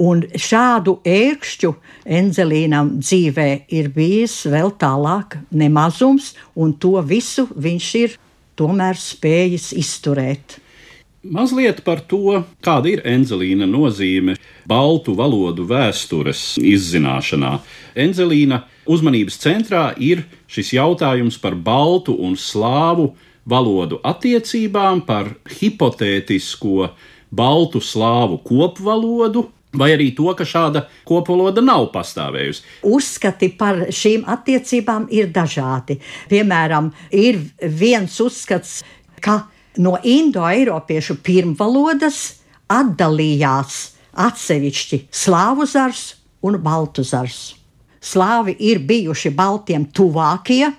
Un 0.01 0.25
šādu 0.33 0.97
ērkšķu 1.05 1.75
Enzelīnam 2.19 2.97
dzīvē 3.03 3.49
ir 3.77 3.93
bijis 3.93 4.41
vēl 4.49 4.73
tālāk 4.81 5.37
nemazums, 5.53 6.33
un 6.57 6.73
to 6.81 6.97
visu 7.05 7.47
viņš 7.53 7.93
ir 8.01 8.17
tomēr 8.59 8.99
spējis 8.99 9.73
izturēt. 9.79 10.59
Mazliet 11.23 11.85
par 11.87 12.01
to, 12.11 12.41
kāda 12.67 12.91
ir 12.91 13.01
Enzelīna 13.07 13.69
nozīme 13.71 14.35
baltu 14.67 15.13
valodu 15.15 15.63
vēstures 15.71 16.57
izzināšanā. 16.59 17.53
Enzelīna 17.95 18.65
uzmanības 18.91 19.37
centrā 19.39 19.85
ir 20.03 20.25
šis 20.51 20.73
jautājums 20.75 21.39
par 21.39 21.55
baltu 21.55 22.17
un 22.19 22.35
slāvu 22.35 23.13
valodu 23.47 24.01
attiecībām, 24.03 25.05
par 25.07 25.31
hipotētisko 25.61 26.91
baltu 27.31 27.79
slāvu 27.79 28.41
kopvalodu, 28.43 29.45
vai 29.79 29.93
arī 29.95 30.11
to, 30.19 30.27
ka 30.35 30.43
šāda 30.43 30.89
kopvaloda 31.07 31.63
nav 31.63 31.93
pastāvējusi. 31.95 32.67
Uzskati 32.83 33.53
par 33.63 33.87
šīm 33.95 34.27
attiecībām 34.27 35.07
ir 35.15 35.31
dažādi. 35.31 36.01
Piemēram, 36.35 36.91
ir 37.15 37.39
viens 37.63 38.19
uzskats, 38.27 38.81
ka 39.23 39.45
no 39.79 39.97
indoeiropiešu 40.03 41.19
pirmvalodas 41.25 42.21
atdalījās 42.73 43.81
atsevišķi 44.13 45.07
slāvu 45.13 45.67
zars 45.69 46.13
un 46.45 46.59
baltu 46.63 47.05
zars. 47.05 47.55
Slāvi 48.03 48.57
ir 48.59 48.83
bijuši 48.83 49.31
baltiem 49.31 49.87
tuvākie 49.95 50.73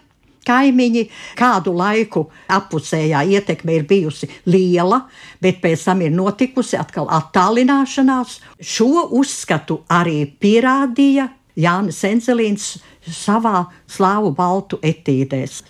kaimiņi, 0.43 1.03
kādu 1.39 1.71
laiku 1.77 2.25
apusējā 2.51 3.23
ietekme 3.37 3.77
ir 3.77 3.85
bijusi 3.87 4.27
liela, 4.51 5.05
bet 5.41 5.61
pēc 5.63 5.85
tam 5.87 6.03
ir 6.03 6.11
notikusi 6.11 6.77
atkal 6.79 7.07
attālināšanās. 7.07 8.39
Šo 8.59 9.07
uzskatu 9.15 9.81
arī 9.87 10.25
pierādīja 10.27 11.29
Jānis 11.55 12.01
Enzelīns 12.09 12.73
savā 13.07 13.67
slāvu 13.87 14.33
baltu 14.35 14.79
etīdēs. 14.83 15.61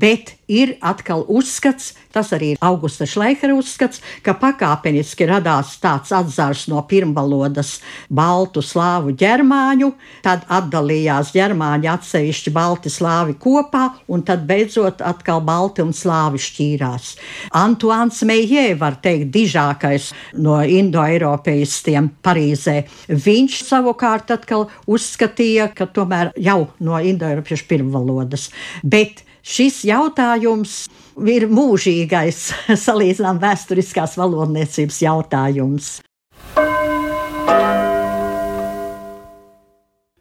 Bet 0.00 0.34
ir 0.50 0.74
atkal 0.82 1.22
uzskats, 1.30 1.92
tas 2.14 2.32
arī 2.34 2.54
ir 2.54 2.60
Augusta 2.64 3.06
Šleihera 3.08 3.54
uzskats, 3.54 4.00
ka 4.24 4.34
pakāpeniski 4.38 5.28
radās 5.28 5.76
tāds 5.82 6.10
atzars 6.14 6.66
no 6.70 6.80
pirmvalodas 6.90 7.76
baltu 8.08 8.62
slāvu 8.64 9.12
ģermāņu, 9.20 9.92
tad 10.24 10.46
atdalījās 10.50 11.30
ģermāņi 11.36 11.90
atsevišķi 11.92 12.54
balti 12.54 12.92
slāvi 12.92 13.36
kopā, 13.40 13.84
un 14.10 14.24
tad 14.26 14.46
beidzot 14.48 15.04
atkal 15.06 15.42
balti 15.46 15.84
un 15.84 15.94
slāvi 15.96 16.40
šķīrās. 16.42 17.14
Antoāns 17.60 18.24
Meijē 18.26 18.72
var 18.80 18.98
teikt 19.04 19.30
dižākais 19.36 20.10
no 20.40 20.58
indoeiropeistiem 20.64 22.10
Parīzē. 22.24 22.78
Viņš 23.10 23.62
savukārt 23.68 24.32
atkal 24.34 24.68
uzskatīja, 24.90 25.70
ka 25.74 25.90
tomēr 25.92 26.34
jau 26.40 26.62
no 26.80 26.98
indoeiropiešu 26.98 27.68
pirmvalodas. 27.70 28.50
Bet 28.82 29.26
šis 29.42 29.82
jautājums 29.88 30.84
ir 31.28 31.48
mūžīgais, 31.50 32.44
salīdzinām 32.86 33.40
vēsturiskās 33.42 34.16
valodniecības 34.20 35.02
jautājums. 35.04 35.98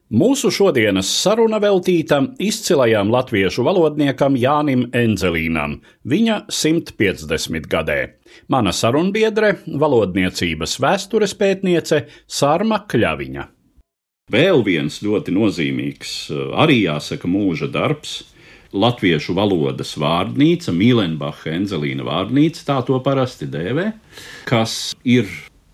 Mūsu 0.10 0.50
šodienas 0.50 1.06
saruna 1.22 1.60
veltīta 1.62 2.18
izcilajam 2.42 3.12
latviešu 3.14 3.62
valodniekam 3.62 4.34
Jānim 4.42 4.88
Enzelīnam, 4.90 5.76
viņa 6.02 6.38
150 6.50 7.68
gadē. 7.70 7.98
Mana 8.50 8.74
sarunbiedre, 8.74 9.60
valodniecības 9.70 10.80
vēstures 10.82 11.38
pētniece 11.38 12.08
Sārma 12.26 12.82
Kļaviņa. 12.90 13.46
Vēl 14.34 14.66
viens 14.66 14.98
ļoti 15.06 15.38
nozīmīgs, 15.38 16.16
arī 16.58 16.82
jāsaka, 16.88 17.30
mūža 17.30 17.70
darbs 17.70 18.24
latviešu 18.74 19.34
valodas 19.38 19.96
vārnīca, 20.00 20.74
Mīlenbacha 20.76 21.54
Enzelīna 21.58 22.06
vārnīca, 22.08 22.66
tā 22.68 22.80
to 22.88 23.00
parasti 23.06 23.50
dēvē, 23.50 23.92
kas 24.50 24.96
ir 25.04 25.30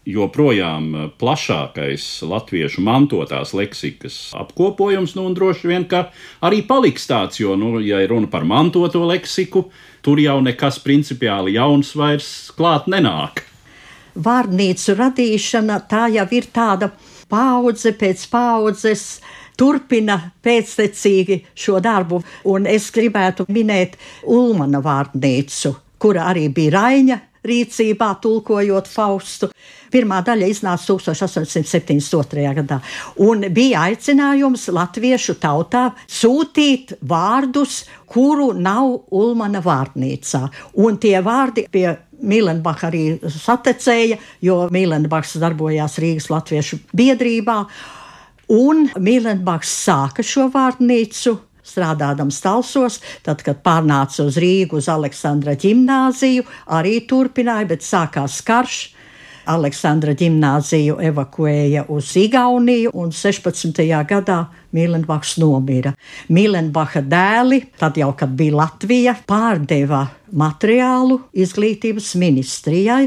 joprojām 0.05 1.11
plašākais 1.17 2.05
latviešu 2.29 2.83
mantotās 2.85 3.55
leksikas 3.57 4.19
apkopojums, 4.37 5.15
nu, 5.17 5.25
un 5.29 5.33
droši 5.37 5.71
vien, 5.71 5.87
ka 5.89 6.09
arī 6.45 6.61
paliks 6.67 7.09
tāds, 7.09 7.41
jo, 7.41 7.55
nu, 7.57 7.79
ja 7.81 8.03
runa 8.07 8.29
par 8.31 8.45
mantoto 8.45 9.01
leksiku, 9.09 9.65
tur 10.05 10.21
jau 10.21 10.37
nekas 10.45 10.77
principiāli 10.83 11.57
jauns 11.57 11.95
vairs 11.97 12.29
klāt 12.55 12.85
nenāk. 12.91 13.43
Vārnīcu 14.15 14.95
radīšana 14.95 15.81
tā 15.89 16.05
jau 16.13 16.27
ir 16.37 16.45
tāda 16.53 16.93
paudze 17.27 17.91
pēc 17.97 18.27
paudzes 18.31 19.07
turpina 19.57 20.17
pēctecīgi 20.43 21.41
šo 21.55 21.79
darbu. 21.83 22.21
Un 22.51 22.67
es 22.69 22.89
gribētu 22.95 23.47
minēt 23.49 23.97
Ulmana 24.23 24.81
vārnīcu, 24.83 25.75
kura 26.01 26.29
arī 26.31 26.49
bija 26.53 26.77
Raņa 26.79 27.21
rīcībā, 27.45 28.09
tulkojot 28.21 28.89
Faustu. 28.89 29.49
Pirmā 29.93 30.19
daļa 30.25 30.47
iznāca 30.49 30.95
1872. 30.97 32.45
gadā, 32.57 32.79
un 33.23 33.45
bija 33.53 33.85
aicinājums 33.87 34.67
latviešu 34.75 35.37
tautā 35.39 35.85
sūtīt 36.11 36.97
vārdus, 37.05 37.83
kuru 38.11 38.51
nav 38.57 39.05
Ulmana 39.15 39.61
vārnīcā. 39.63 40.41
Un 40.83 40.99
tie 41.01 41.15
vārdi 41.23 41.67
pie 41.71 41.87
Mīlenbachs 42.25 42.87
arī 42.87 43.03
satecēja, 43.29 44.17
jo 44.43 44.63
Mīlenbachs 44.73 45.35
darbojās 45.41 45.99
Rīgas 46.01 46.31
Latviešu 46.31 46.81
biedrībā. 46.95 47.59
Un 48.53 48.85
Mīlenbachs 49.01 49.71
sāka 49.85 50.23
šo 50.25 50.49
vārnīcu 50.53 51.37
strādādams 51.65 52.37
Talsos, 52.43 52.99
tad, 53.25 53.41
kad 53.45 53.63
pārnāca 53.65 54.25
uz 54.27 54.37
Rīgu 54.41 54.77
uz 54.77 54.89
Aleksandra 54.91 55.55
ģimnāziju, 55.57 56.45
arī 56.77 56.99
turpināja, 57.09 57.71
bet 57.73 57.85
sākās 57.85 58.41
karš. 58.45 58.83
Aleksandra 59.45 60.15
ģimnāziju 60.17 60.95
evakuēja 61.05 61.83
uz 61.93 62.15
Igauniju, 62.17 62.89
un 62.97 63.11
16. 63.13 63.81
gadā 64.09 64.39
Mīlenbachs 64.73 65.35
nomira. 65.37 65.91
Mīlenbacha 66.33 67.03
dēli, 67.05 67.61
tad 67.77 67.99
jau, 68.01 68.09
kad 68.17 68.33
bija 68.37 68.57
Latvija, 68.63 69.13
pārdeva 69.29 70.01
materiālu 70.33 71.19
izglītības 71.37 72.15
ministrijai. 72.17 73.03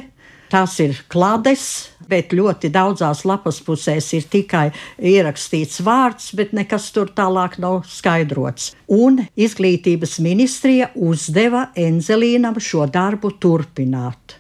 Tās 0.49 0.78
ir 0.81 0.97
klades, 1.12 1.62
bet 2.09 2.33
ļoti 2.33 2.70
daudzās 2.72 3.27
lapas 3.29 3.59
pusēs 3.64 4.07
ir 4.16 4.25
tikai 4.33 4.70
ierakstīts 4.96 5.83
vārds, 5.85 6.31
bet 6.38 6.55
nekas 6.57 6.88
tur 6.94 7.11
tālāk 7.12 7.59
nav 7.61 7.83
skaidrots. 7.92 8.72
Un 8.88 9.20
izglītības 9.37 10.16
ministrija 10.25 10.88
uzdeva 10.96 11.68
Enzelīnam 11.77 12.57
šo 12.64 12.88
darbu 12.88 13.35
turpināt. 13.37 14.38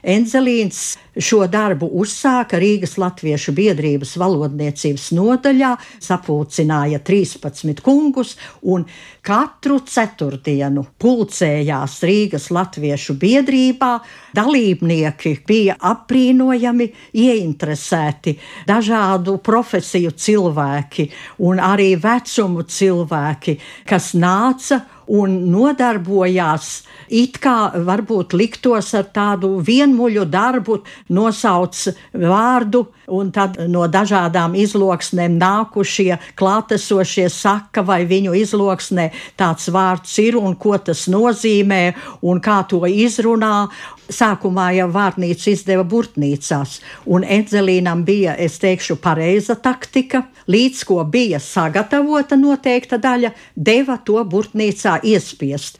Enzelīns 0.00 0.98
šo 1.18 1.44
darbu 1.50 1.88
uzsāka 2.02 2.60
Rīgas 2.60 2.96
Latviešu 3.00 3.54
biedrības 3.56 4.14
valodniecības 4.20 5.10
nodaļā, 5.16 5.72
sapulcināja 6.02 7.00
13 7.06 7.82
kungus 7.84 8.36
un 8.62 8.84
katru 9.26 9.80
ceturtdienu 9.86 10.84
pulcējās 11.00 11.98
Rīgas 12.06 12.50
Latviešu 12.54 13.16
biedrībā. 13.20 13.92
Dalībnieki 14.36 15.34
bija 15.46 15.76
apbrīnojami, 15.90 16.90
ieinteresēti, 17.18 18.36
dažādu 18.68 19.38
profesiju 19.44 20.14
cilvēki 20.14 21.10
un 21.46 21.60
arī 21.62 21.92
vecumu 22.00 22.64
cilvēki, 22.68 23.58
kas 23.88 24.12
nāca 24.14 24.82
un 25.10 25.34
nodarbojās 25.50 26.68
it 27.10 27.40
kā 27.42 27.72
varbūt 27.86 28.36
liktos 28.38 28.92
ar 28.94 29.08
tādu 29.14 29.56
vienmuļu 29.66 30.26
darbu, 30.30 30.78
nosauc 31.10 31.76
vārdu, 32.14 32.84
un 33.10 33.30
tad 33.34 33.58
no 33.70 33.86
dažādām 33.90 34.54
izloksnēm 34.58 35.36
nākušie 35.40 36.18
klātesošie 36.38 37.28
saka, 37.30 37.82
vai 37.86 38.04
viņu 38.08 38.34
izloksnē 38.38 39.10
tāds 39.38 39.70
vārds 39.74 40.16
ir 40.22 40.38
un 40.40 40.56
ko 40.56 40.78
tas 40.78 41.06
nozīmē 41.10 41.82
un 42.22 42.42
kā 42.42 42.62
to 42.70 42.84
izrunā. 42.86 43.68
Sākumā 44.10 44.72
jau 44.74 44.88
vārnīca 44.90 45.52
izdeva 45.52 45.84
burtnīcās, 45.86 46.80
un 47.06 47.22
Edzelīnam 47.22 48.02
bija, 48.02 48.34
es 48.34 48.58
teikšu, 48.58 48.96
pareiza 48.98 49.54
taktika. 49.54 50.24
Līdz 50.50 50.82
ko 50.88 51.04
bija 51.06 51.38
sagatavota 51.38 52.38
noteikta 52.38 52.98
daļa, 52.98 53.30
deva 53.54 54.00
to 54.02 54.18
burtnīcā 54.26 54.98
iespiest. 55.06 55.78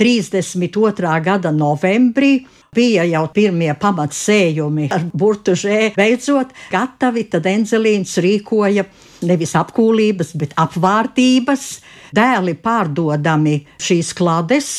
32. 0.00 1.20
gada 1.20 1.52
novembrī 1.52 2.46
bija 2.76 3.04
jau 3.08 3.24
pirmie 3.34 3.72
pamatsējumi 3.78 4.90
ar 4.94 5.08
burtu 5.12 5.56
žē. 5.58 5.92
Beidzot, 5.96 6.52
gatavi, 6.70 7.26
tad 7.32 7.48
Enzelīns 7.50 8.14
rīkoja 8.22 8.86
nevis 9.26 9.56
apkūlības, 9.58 10.36
bet 10.38 10.54
apvārtības. 10.60 11.66
Dēli 12.14 12.56
pārdodami 12.62 13.58
šīs 13.82 14.14
klades 14.18 14.70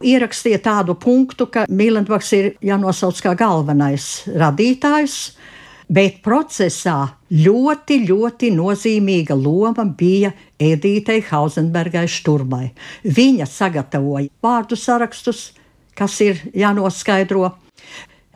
ierakstīja 0.00 0.60
tādu 0.64 0.96
punktu, 0.96 1.46
ka 1.52 1.66
Mīlendbaks 1.68 2.32
ir 2.38 2.50
jānosauc 2.64 3.20
kā 3.24 3.34
galvenais 3.38 4.06
radītājs, 4.30 5.16
bet 5.90 6.20
procesā 6.24 6.96
ļoti, 7.34 8.00
ļoti 8.08 8.52
nozīmīga 8.54 9.36
loma 9.36 9.84
bija 9.84 10.32
Edītei 10.60 11.20
Hausenbergai 11.26 12.06
Šturmai. 12.08 12.70
Viņa 13.04 13.48
sagatavoja 13.50 14.30
vārdu 14.42 14.78
sarakstus, 14.78 15.50
kas 15.94 16.20
ir 16.24 16.40
jānoskaidro. 16.54 17.50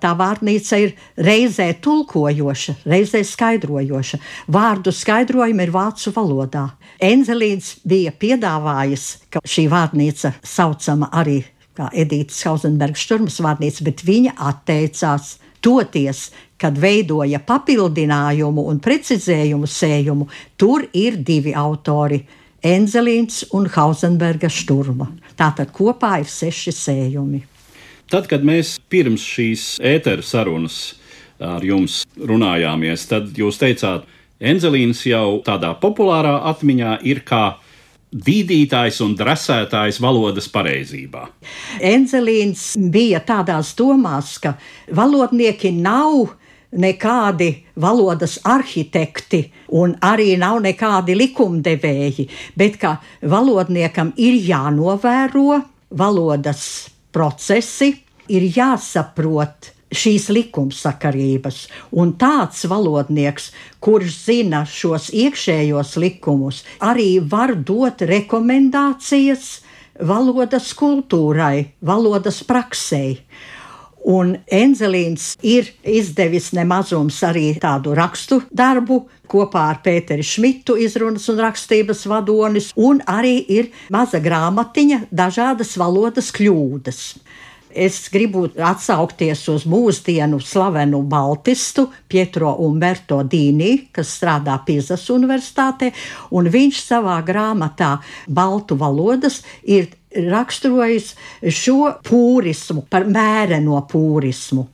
Tā 0.02 0.10
vārnīca 0.18 0.78
ir 0.82 0.92
reizē 1.16 1.70
tulkojoša, 1.80 2.74
reizē 2.84 3.22
skaidrojoša. 3.24 4.18
Vārdu 4.52 4.92
skaidrojumi 4.92 5.64
ir 5.64 5.72
vācu 5.72 6.12
valodā. 6.12 6.66
Enzelīns 7.00 7.78
bija 7.88 8.12
piedāvājis, 8.12 9.06
ka 9.32 9.40
šī 9.48 9.64
vārnīca 9.72 10.34
saucama 10.44 11.08
arī 11.12 11.40
kā 11.74 11.88
Edītas 11.90 12.42
Hausenbergas 12.46 13.02
šturmas 13.02 13.40
vārnīca, 13.42 13.86
bet 13.86 14.04
viņa 14.06 14.36
atteicās. 14.50 15.38
Toties, 15.64 16.26
kad 16.60 16.76
veidoja 16.76 17.38
papildinājumu 17.40 18.66
un 18.68 18.82
precizējumu 18.84 19.64
sējumu, 19.64 20.26
tur 20.60 20.84
ir 20.92 21.16
divi 21.16 21.54
autori- 21.56 22.20
Enzelīns 22.74 23.46
un 23.56 23.64
Hausenberga 23.72 24.50
šturma. 24.52 25.08
Tātad 25.38 25.72
kopā 25.74 26.18
ir 26.22 26.30
seši 26.30 26.74
sējumi. 26.74 27.42
Tad, 28.10 28.28
kad 28.30 28.44
mēs 28.46 28.76
pirms 28.92 29.24
šīs 29.24 29.64
ēteru 29.82 30.22
sarunas 30.22 30.94
ar 31.42 31.64
jums 31.64 32.02
runājāmies, 32.14 33.08
tad 33.10 33.32
jūs 33.38 33.58
teicāt, 33.60 34.04
Enzelīns 34.44 34.98
jau 35.06 35.38
tādā 35.46 35.70
populārā 35.80 36.34
atmiņā 36.50 36.98
ir 37.06 37.22
kā 37.24 37.54
dīdītājs 38.14 39.00
un 39.04 39.14
drasētājs 39.18 40.00
valodas 40.02 40.48
pareizībā. 40.52 41.24
Enzelīns 41.82 42.74
bija 42.76 43.22
tādās 43.24 43.72
domās, 43.78 44.36
ka 44.42 44.56
valodnieki 44.94 45.72
nav 45.78 46.34
nekādi 46.80 47.50
valodas 47.80 48.38
arhitekti 48.44 49.42
un 49.80 49.94
arī 50.02 50.34
nav 50.40 50.60
nekādi 50.64 51.16
likumdevēji, 51.18 52.28
bet 52.56 52.78
ka 52.82 52.96
valodniekam 53.22 54.12
ir 54.16 54.38
jānovēro 54.48 55.60
valodas 55.94 56.64
procesi, 57.14 57.94
ir 58.28 58.48
jāsaprot 58.56 59.70
šīs 59.94 60.28
likumsakarības, 60.34 61.58
un 62.00 62.14
tāds 62.18 62.64
valodnieks, 62.70 63.50
kurš 63.84 64.16
zina 64.26 64.64
šos 64.66 65.10
iekšējos 65.14 65.94
likumus, 66.02 66.64
arī 66.82 67.20
var 67.20 67.54
dot 67.54 68.02
rekomendācijas 68.02 69.60
valodas 70.02 70.72
kultūrai, 70.74 71.70
valodas 71.86 72.42
praksei. 72.46 73.20
Un 74.04 74.34
Enzelīns 74.52 75.30
ir 75.40 75.70
izdevis 75.88 76.50
nemazums 76.52 77.22
arī 77.24 77.54
tādu 77.60 77.94
rakstu 77.96 78.42
darbu 78.52 78.98
kopā 79.30 79.62
ar 79.72 79.80
Pēteri 79.84 80.24
Šmitu, 80.26 80.76
izrunas 80.76 81.24
un 81.32 81.40
rakstības 81.40 82.04
vadonis, 82.10 82.68
un 82.76 83.00
arī 83.08 83.38
ir 83.48 83.70
maza 83.94 84.20
grāmatiņa 84.20 85.06
dažādas 85.08 85.72
valodas 85.80 86.28
kļūdas. 86.36 87.00
Es 87.74 88.04
gribu 88.12 88.44
atsaukties 88.62 89.40
uz 89.50 89.64
mūsdienu 89.66 90.38
slavenu 90.38 91.00
baltistu 91.10 91.88
Pietro 92.06 92.52
Umberto 92.62 93.18
Dīnī, 93.26 93.88
kas 93.90 94.12
strādā 94.14 94.60
Pīzas 94.62 95.08
universitātē, 95.10 95.90
un 96.38 96.52
viņš 96.54 96.84
savā 96.84 97.16
grāmatā 97.26 97.96
Baltu 98.30 98.78
valodas 98.78 99.40
ir 99.66 99.90
raksturojis 100.14 101.12
šo 101.50 101.94
pūrismu 102.06 102.84
par 102.90 103.06
mēreno 103.10 103.80
pūrismu. 103.90 104.66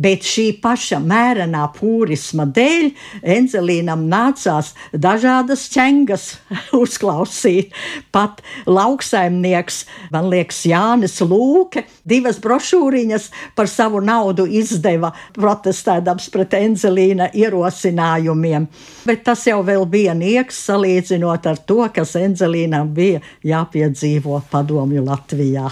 Bet 0.00 0.26
šī 0.26 0.48
paša 0.62 0.98
mērenā 1.02 1.64
pūrisma 1.76 2.46
dēļ 2.56 2.90
Enzelīnam 3.36 4.06
nācās 4.10 4.72
dažādas 4.92 5.66
ķengas 5.72 6.26
uzklausīt. 6.82 7.72
Pat 8.14 8.42
lauksaimnieks, 8.66 9.84
man 10.12 10.30
liekas, 10.32 10.62
Jānis 10.68 11.18
Lūke, 11.24 11.86
divas 12.04 12.40
brošūriņas 12.42 13.30
par 13.56 13.70
savu 13.70 14.02
naudu 14.04 14.46
izdeva 14.46 15.12
protestēdams 15.36 16.28
pret 16.34 16.56
Enzelīna 16.58 17.30
ierosinājumiem. 17.34 18.68
Bet 19.06 19.24
tas 19.26 19.46
jau 19.48 19.62
vēl 19.66 19.86
bija 19.90 20.14
nieks 20.16 20.60
salīdzinot 20.68 21.46
ar 21.50 21.62
to, 21.68 21.82
kas 21.94 22.16
Enzelīnam 22.20 22.92
bija 22.96 23.22
jāpiedzīvo 23.46 24.42
padomju 24.50 25.04
Latvijā. 25.06 25.70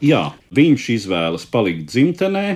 Jā, 0.00 0.30
viņš 0.56 0.84
izvēlas 0.94 1.44
palikt 1.52 1.90
dzimtenē, 1.92 2.46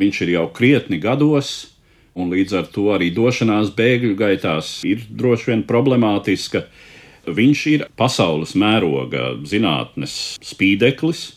Viņš 0.00 0.22
ir 0.24 0.32
jau 0.36 0.46
krietni 0.54 0.98
gados, 1.02 1.72
un 2.16 2.32
līdz 2.32 2.56
ar 2.60 2.70
to 2.72 2.88
arī 2.94 3.10
došanās 3.14 3.72
bēgļu 3.76 4.16
gaitās 4.16 4.78
ir 4.88 5.04
droši 5.08 5.52
vien 5.52 5.66
problemātiska. 5.68 6.64
Viņš 7.28 7.60
ir 7.70 7.84
pasaules 7.96 8.56
mēroga 8.58 9.36
zinātnes 9.46 10.38
spīdeklis, 10.42 11.28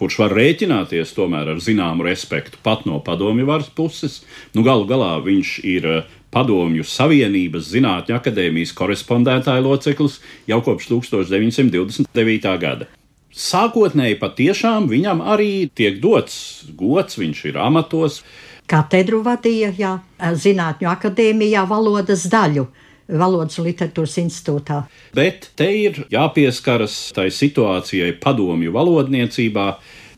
kurš 0.00 0.18
var 0.24 0.34
rēķināties 0.34 1.14
tomēr 1.14 1.52
ar 1.52 1.60
zināmu 1.62 2.08
respektu 2.08 2.58
pat 2.64 2.88
no 2.88 2.98
padomju 3.04 3.46
varas 3.46 3.70
puses. 3.70 4.22
Nu, 4.56 4.64
galu 4.66 4.88
galā 4.88 5.14
viņš 5.22 5.54
ir 5.68 5.88
Padomju 6.32 6.86
Savienības 6.88 7.66
Zinātņu 7.74 8.16
akadēmijas 8.16 8.72
korespondētāja 8.72 9.60
loceklis 9.66 10.16
jau 10.48 10.62
kopš 10.64 10.88
1929. 10.94 12.56
gada. 12.62 12.88
Sākotnēji 13.32 14.18
patiešām 14.20 14.90
viņam 14.90 15.22
arī 15.24 15.70
tiek 15.74 16.00
dots 16.02 16.66
gods, 16.76 17.16
viņš 17.16 17.44
ir 17.48 17.58
amatos. 17.60 18.20
Katedru 18.68 19.22
vadīja 19.24 19.72
jā, 19.78 19.92
Zinātņu 20.20 20.88
akadēmijā 20.92 21.64
valodas 21.68 22.26
daļu. 22.32 22.66
Valodas 23.12 23.58
literatūras 23.58 24.14
institūtā. 24.22 24.84
Bet 25.16 25.50
te 25.58 25.66
ir 25.74 26.04
jāpieskaras 26.12 27.10
tai 27.16 27.26
situācijai 27.34 28.14
padomju 28.20 28.72
valodniecībā 28.72 29.66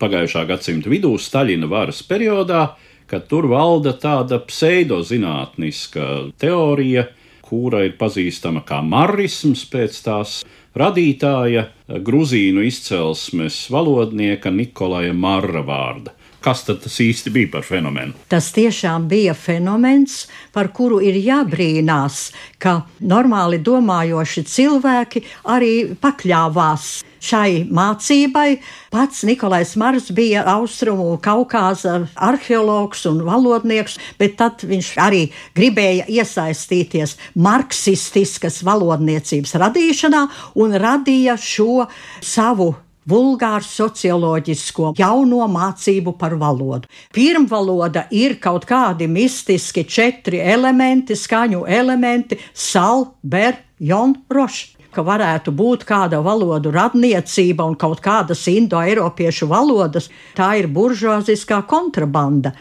pagājušā 0.02 0.44
gadsimta 0.50 0.92
vidū, 0.92 1.14
Staļina 1.18 1.70
varas 1.70 2.02
periodā, 2.06 2.74
kad 3.10 3.26
tur 3.30 3.48
valda 3.50 3.94
tāda 3.98 4.40
pseidozinātniska 4.42 6.34
teorija, 6.40 7.08
kura 7.44 7.84
ir 7.88 7.96
pazīstama 8.00 8.64
kā 8.66 8.80
marisms 8.84 9.64
pēc 9.70 9.98
tās 10.04 10.38
radītāja, 10.78 11.68
gruzīnu 12.04 12.64
izcelsmes 12.66 13.64
valodnieka 13.70 14.50
Nikolaja 14.50 15.14
Marra 15.14 15.62
vārda. 15.66 16.14
Kas 16.44 16.60
tas 16.68 16.98
īsti 17.00 17.30
bija 17.32 17.48
par 17.54 17.62
fenomenu? 17.64 18.12
Tas 18.28 18.50
tiešām 18.52 19.06
bija 19.08 19.32
fenomens, 19.32 20.26
par 20.52 20.68
kuru 20.76 20.98
ir 21.00 21.16
jābrīnās, 21.16 22.26
ka 22.60 22.82
normāli 23.00 23.62
domājoši 23.64 24.44
cilvēki 24.52 25.24
arī 25.54 25.72
pakļāvās 26.02 26.98
šai 27.24 27.64
mācībai. 27.72 28.58
Pats 28.92 29.24
Nikolais 29.26 29.74
Mars 29.80 30.10
bija 30.14 30.44
austrumu 30.54 31.16
Kaukāza 31.24 31.96
arheologs 32.14 33.04
un 33.10 33.22
valodnieks, 33.26 33.98
bet 34.20 34.36
tad 34.40 34.64
viņš 34.68 34.92
arī 35.00 35.24
gribēja 35.56 36.06
iesaistīties 36.20 37.16
marksistiskas 37.34 38.62
valodniecības 38.66 39.56
radīšanā 39.64 40.24
un 40.60 40.78
radīja 40.84 41.38
šo 41.40 41.86
savu 42.22 42.74
vulgāru 43.08 43.64
socioloģisko 43.68 44.94
jauno 44.98 45.44
mācību 45.50 46.14
par 46.20 46.36
valodu. 46.40 46.88
Pirmvaloda 47.14 48.06
ir 48.14 48.38
kaut 48.42 48.66
kādi 48.68 49.08
mistiski 49.10 49.84
četri 49.84 50.40
elementi, 50.40 51.16
skaņu 51.16 51.64
elementi- 51.68 52.38
sal, 52.70 53.14
ber, 53.22 53.56
jon, 53.78 54.16
roš. 54.30 54.74
Ka 54.94 55.02
varētu 55.02 55.50
būt 55.54 55.86
kāda 55.88 56.20
valodu 56.22 56.70
radniecība 56.74 57.66
un 57.66 57.74
kaut 57.74 58.02
kādas 58.04 58.46
indoeiropiešu 58.50 59.48
valodas, 59.50 60.06
tā 60.36 60.54
ir 60.60 60.70
buržuāziskā 60.70 61.64
kontrabanda. 61.66 62.54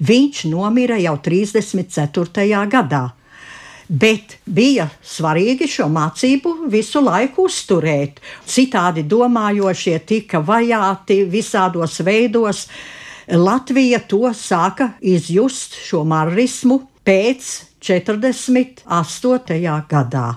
Viņš 0.00 0.44
nomira 0.52 1.00
jau 1.00 1.16
34. 1.24 2.46
gadā 2.68 3.06
bet 3.90 4.36
bija 4.46 4.86
svarīgi 5.02 5.66
šo 5.68 5.88
mācību 5.90 6.68
visu 6.70 7.02
laiku 7.02 7.48
uzturēt. 7.48 8.20
Citādi 8.46 9.02
domājošie 9.10 9.98
tika 10.06 10.40
vajāti 10.46 11.24
visādos 11.30 11.98
veidos. 12.06 12.68
Latvija 13.30 13.98
to 14.10 14.30
sāka 14.34 14.92
izjust 15.00 15.74
šo 15.74 16.04
marismu 16.06 16.80
pēc 17.06 17.50
48. 17.82 18.86
gadā. 19.90 20.28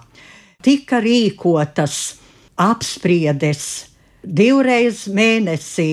Tika 0.63 1.01
rīkotas 1.03 1.97
apspriedes 2.63 3.67
divreiz 4.23 5.05
mēnesī 5.11 5.91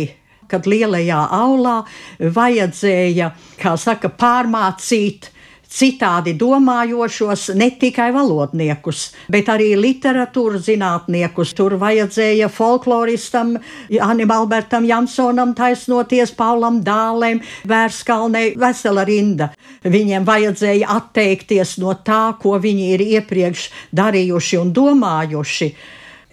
kad 0.50 0.66
lielajā 0.66 1.20
aulā 1.34 1.76
vajadzēja, 2.18 3.30
kā 3.60 3.76
saka, 3.78 4.10
pārmācīt 4.10 5.30
citādi 5.70 6.34
domājošos, 6.38 7.50
ne 7.58 7.70
tikai 7.78 8.10
valodniekus, 8.14 9.10
bet 9.30 9.48
arī 9.52 9.72
literatūras 9.78 10.66
zinātniekus. 10.66 11.54
Tur 11.56 11.76
vajadzēja 11.80 12.50
folkloristam, 12.52 13.54
Anim 14.02 14.34
Albertam 14.34 14.86
Jansonam 14.88 15.54
taisnoties, 15.58 16.34
Paulam 16.36 16.80
Dālēm, 16.86 17.42
Vērskalnei, 17.70 18.56
vesela 18.58 19.06
rinda. 19.06 19.52
Viņiem 19.86 20.26
vajadzēja 20.26 20.90
atteikties 20.96 21.78
no 21.80 21.94
tā, 22.04 22.34
ko 22.40 22.58
viņi 22.60 22.90
ir 22.96 23.06
iepriekš 23.20 23.68
darījuši 23.96 24.60
un 24.60 24.74
domājuši. 24.76 25.70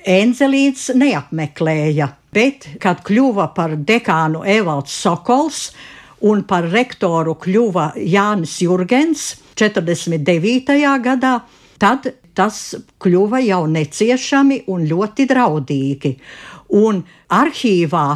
Enzelīts 0.08 0.90
neapmeklēja, 0.96 2.08
bet, 2.34 2.68
kad 2.80 3.04
kļuva 3.06 3.50
par 3.56 3.76
dekānu 3.76 4.46
Evalds 4.48 4.94
Sokols, 5.04 5.70
un 6.26 6.44
par 6.50 6.68
rektoru 6.72 7.36
kļuva 7.42 7.92
Jānis 8.02 8.58
Jurgens 8.64 9.36
49. 9.58 10.78
gadā, 11.04 11.34
tad 11.78 12.10
tas 12.38 12.76
kļuva 13.02 13.42
jau 13.46 13.66
neciešami 13.70 14.64
un 14.74 14.86
ļoti 14.90 15.26
draudīgi. 15.30 16.14
Un 16.78 17.02
arhīvā 17.34 18.08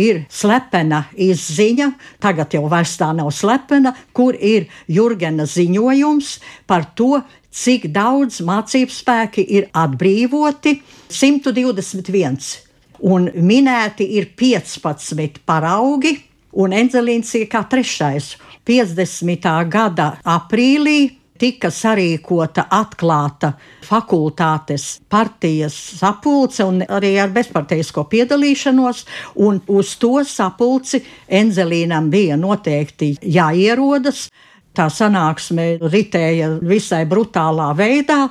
ir 0.00 0.22
slepena 0.30 1.02
izziņa, 1.18 1.90
tagad 2.22 2.54
jau 2.54 2.64
vairs 2.70 2.94
tā 3.00 3.10
nav 3.16 3.32
slepena, 3.34 3.92
kur 4.14 4.36
ir 4.36 4.68
Jurgena 4.88 5.48
ziņojums 5.50 6.36
par 6.70 6.92
to, 6.94 7.20
cik 7.50 7.88
daudz 7.90 8.40
mācību 8.46 8.94
spēki 8.94 9.44
ir 9.58 9.68
atbrīvoti- 9.74 10.80
121. 11.20 12.60
Un 13.00 13.30
minēti 13.34 14.06
ir 14.16 14.26
15 14.36 15.40
paraugi, 15.46 16.29
un 16.52 16.74
Enzelīns 16.76 17.34
ir 17.38 17.48
kā 17.50 17.64
trešais. 17.68 18.36
50. 18.66 19.48
gada 19.72 20.12
aprīlī 20.24 21.20
tika 21.40 21.70
sarīkota 21.72 22.66
atklāta 22.76 23.54
fakultātes 23.86 24.98
partijas 25.10 25.76
sapulce 26.00 26.66
arī 26.84 27.14
ar 27.22 27.32
bezparteisko 27.34 28.04
piedalīšanos, 28.12 29.04
uz 29.40 29.94
to 30.02 30.12
sapulci 30.28 31.02
Enzelīnam 31.40 32.10
bija 32.12 32.36
noteikti 32.40 33.14
jāierodas. 33.22 34.28
Tā 34.76 34.86
sanāksme 34.92 35.80
ritēja 35.82 36.52
visai 36.62 37.02
brutālā 37.08 37.72
veidā. 37.74 38.28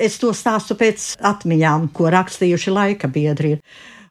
Es 0.00 0.16
to 0.18 0.30
stāstu 0.32 0.74
pēc 0.78 1.12
atmiņām, 1.20 1.90
ko 1.92 2.08
rakstījuši 2.10 2.72
laika 2.72 3.10
biedri. 3.12 3.58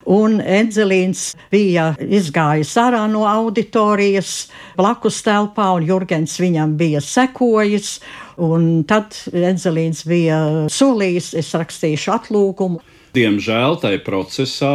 Un 0.09 0.39
Edzelīns 0.41 1.31
bija 1.51 1.91
izgājis 2.01 2.71
ārā 2.81 3.03
no 3.11 3.25
auditorijas, 3.29 4.49
blakus 4.77 5.21
telpā, 5.25 5.67
un 5.77 5.85
Jurgens 5.85 6.39
viņam 6.41 6.73
bija 6.79 7.01
sekojis. 7.05 7.99
Un 8.41 8.83
tad 8.89 9.13
Edzelīns 9.29 10.01
bija 10.09 10.39
solījis, 10.73 11.35
es 11.37 11.51
rakstīšu 11.53 12.15
atlūgumu. 12.15 12.81
Diemžēl 13.13 13.77
tajā 13.83 13.99
procesā, 14.05 14.73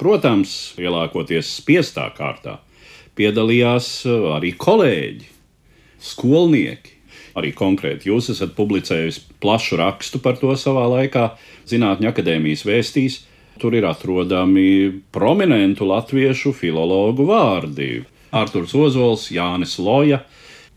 protams, 0.00 0.72
lielākoties 0.80 1.52
spiestā 1.60 2.08
kārtā, 2.16 2.58
piedalījās 3.14 3.92
arī 4.34 4.54
kolēģi, 4.58 5.30
skolnieki. 6.02 6.90
Arī 7.34 7.50
konkrēti 7.54 8.12
jūs 8.12 8.30
esat 8.30 8.52
publicējis 8.54 9.18
plašu 9.42 9.78
rakstu 9.80 10.20
par 10.22 10.38
to 10.38 10.54
savā 10.58 10.86
laikā, 10.92 11.32
Zinātņu 11.66 12.10
akadēmijas 12.10 12.62
vēstīs. 12.68 13.22
Tur 13.58 13.74
ir 13.74 13.86
atrodami 13.86 15.02
prominentu 15.14 15.86
latviešu 15.86 16.52
filologu 16.52 17.26
vārdi- 17.28 18.04
Arthurs 18.40 18.74
Ozols, 18.74 19.30
Jānis 19.30 19.78
Loja. 19.78 20.24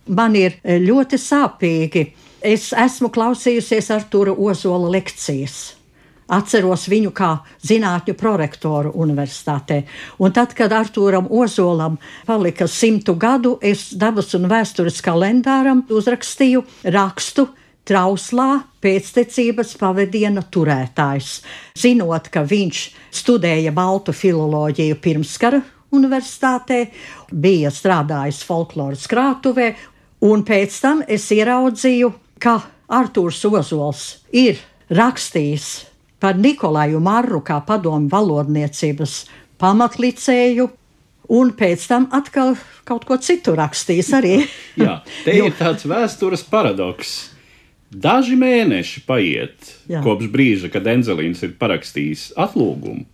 Man 0.07 0.35
ir 0.35 0.59
ļoti 0.63 1.17
sāpīgi. 1.17 2.05
Es 2.41 2.69
esmu 2.71 3.09
klausījusies 3.09 3.89
Artura 3.91 4.31
Ozola 4.31 4.91
lekcijas. 4.93 5.73
Atceros 6.27 6.89
viņu 6.91 7.13
kā 7.15 7.29
zinātņu 7.63 8.13
prorektoru 8.19 8.91
universitātē. 8.99 9.83
Un 10.19 10.33
tad, 10.35 10.53
kad 10.53 10.71
Arthūram 10.75 11.29
Ozolam 11.31 11.97
palika 12.27 12.67
simtu 12.67 13.15
gadu, 13.15 13.57
es 13.61 13.93
dabas 13.95 14.33
un 14.35 14.49
vēstures 14.51 14.99
kalendāram 15.01 15.85
uzrakstīju 15.89 16.65
rakstu 16.83 17.47
trauslā 17.87 18.49
pēctecības 18.83 19.73
pavadiena 19.79 20.43
turētājs. 20.51 21.41
Zinot, 21.77 22.29
ka 22.33 22.43
viņš 22.47 22.83
studēja 23.15 23.73
baltu 23.75 24.15
filoloģiju 24.15 24.99
pirmskara 25.03 25.61
universitātē, 25.95 26.81
bija 27.31 27.71
strādājis 27.71 28.41
folkloras 28.47 29.07
krātuvē, 29.09 29.71
un 30.27 30.43
pēc 30.47 30.79
tam 30.83 31.03
es 31.07 31.29
ieraudzīju, 31.31 32.11
ka 32.43 32.59
Artūrs 32.87 33.39
Ozols 33.47 34.03
ir 34.31 34.59
rakstījis 34.93 35.67
par 36.19 36.37
Nikolaju 36.39 36.99
Marru 37.03 37.41
kā 37.45 37.59
padomu 37.65 38.09
valodniecības 38.11 39.15
pamatlicēju, 39.61 40.67
un 41.37 41.51
pēc 41.59 41.87
tam 41.89 42.07
atkal 42.15 42.55
kaut 42.87 43.07
ko 43.07 43.17
citu 43.19 43.55
rakstījis 43.57 44.13
arī. 44.17 44.35
Jā, 44.79 45.01
te 45.25 45.35
ir 45.39 45.55
tāds 45.59 45.87
vēstures 45.89 46.45
paradoks. 46.47 47.36
Daži 47.91 48.35
mēneši 48.35 49.03
paiet 49.07 49.69
Jā. 49.87 50.01
kopš 50.03 50.27
brīža, 50.31 50.71
kad 50.71 50.87
Enzelīns 50.91 51.43
ir 51.45 51.53
parakstījis 51.59 52.33
atlūgumu, 52.35 53.05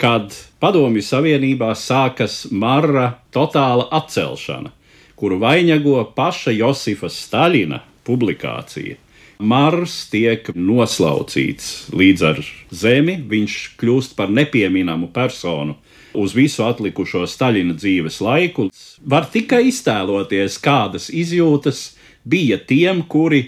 kad 0.00 0.34
Padomju 0.60 1.00
Savienībā 1.04 1.72
sākas 1.72 2.42
Marra 2.52 3.14
totāla 3.32 3.88
atcelšana, 3.96 4.74
kuru 5.16 5.38
vainago 5.40 6.02
paša 6.16 6.52
Josifa 6.52 7.08
Staļina 7.08 7.80
publikācija. 8.04 8.98
Mars 9.40 10.02
tiek 10.12 10.50
noslaucīts 10.52 11.88
līdz 11.96 12.24
ar 12.28 12.42
zemi, 12.76 13.14
viņš 13.24 13.54
kļūst 13.80 14.12
par 14.18 14.28
nepieminamu 14.28 15.08
personu 15.14 15.78
uz 16.12 16.34
visu 16.36 16.66
atlikušo 16.66 17.24
Staļina 17.24 17.72
dzīves 17.78 18.20
laiku. 18.20 18.68
Var 19.00 19.30
tikai 19.32 19.62
iztēloties, 19.70 20.58
kādas 20.60 21.08
izjūtas 21.08 21.94
bija 22.28 22.60
tiem, 22.60 23.00
kuri 23.08 23.46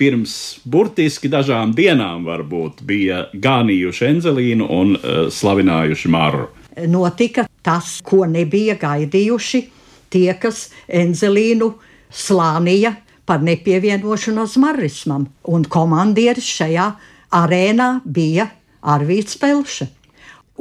pirms 0.00 0.34
burtiski 0.64 1.30
dažām 1.30 1.74
dienām 1.76 2.26
varbūt 2.26 2.82
bija 2.86 3.24
ganījuši 3.34 4.08
Enzelīnu 4.10 4.68
un 4.70 4.94
uh, 4.96 5.26
slavinājuši 5.30 6.10
Maru. 6.10 6.48
Notika 6.90 7.46
tas, 7.62 8.00
ko 8.02 8.24
nebija 8.26 8.74
gaidījuši 8.80 9.62
tie, 10.10 10.28
kas 10.40 10.68
Enzelīnu 10.88 11.70
slānīja 12.14 12.96
par 13.24 13.42
nepievienošanos 13.44 14.58
marismam, 14.60 15.28
un 15.48 15.64
komandieris 15.64 16.48
šajā 16.58 16.88
arēnā 17.34 17.88
bija 18.04 18.50
Arvīts 18.84 19.38
Pelša. 19.40 19.88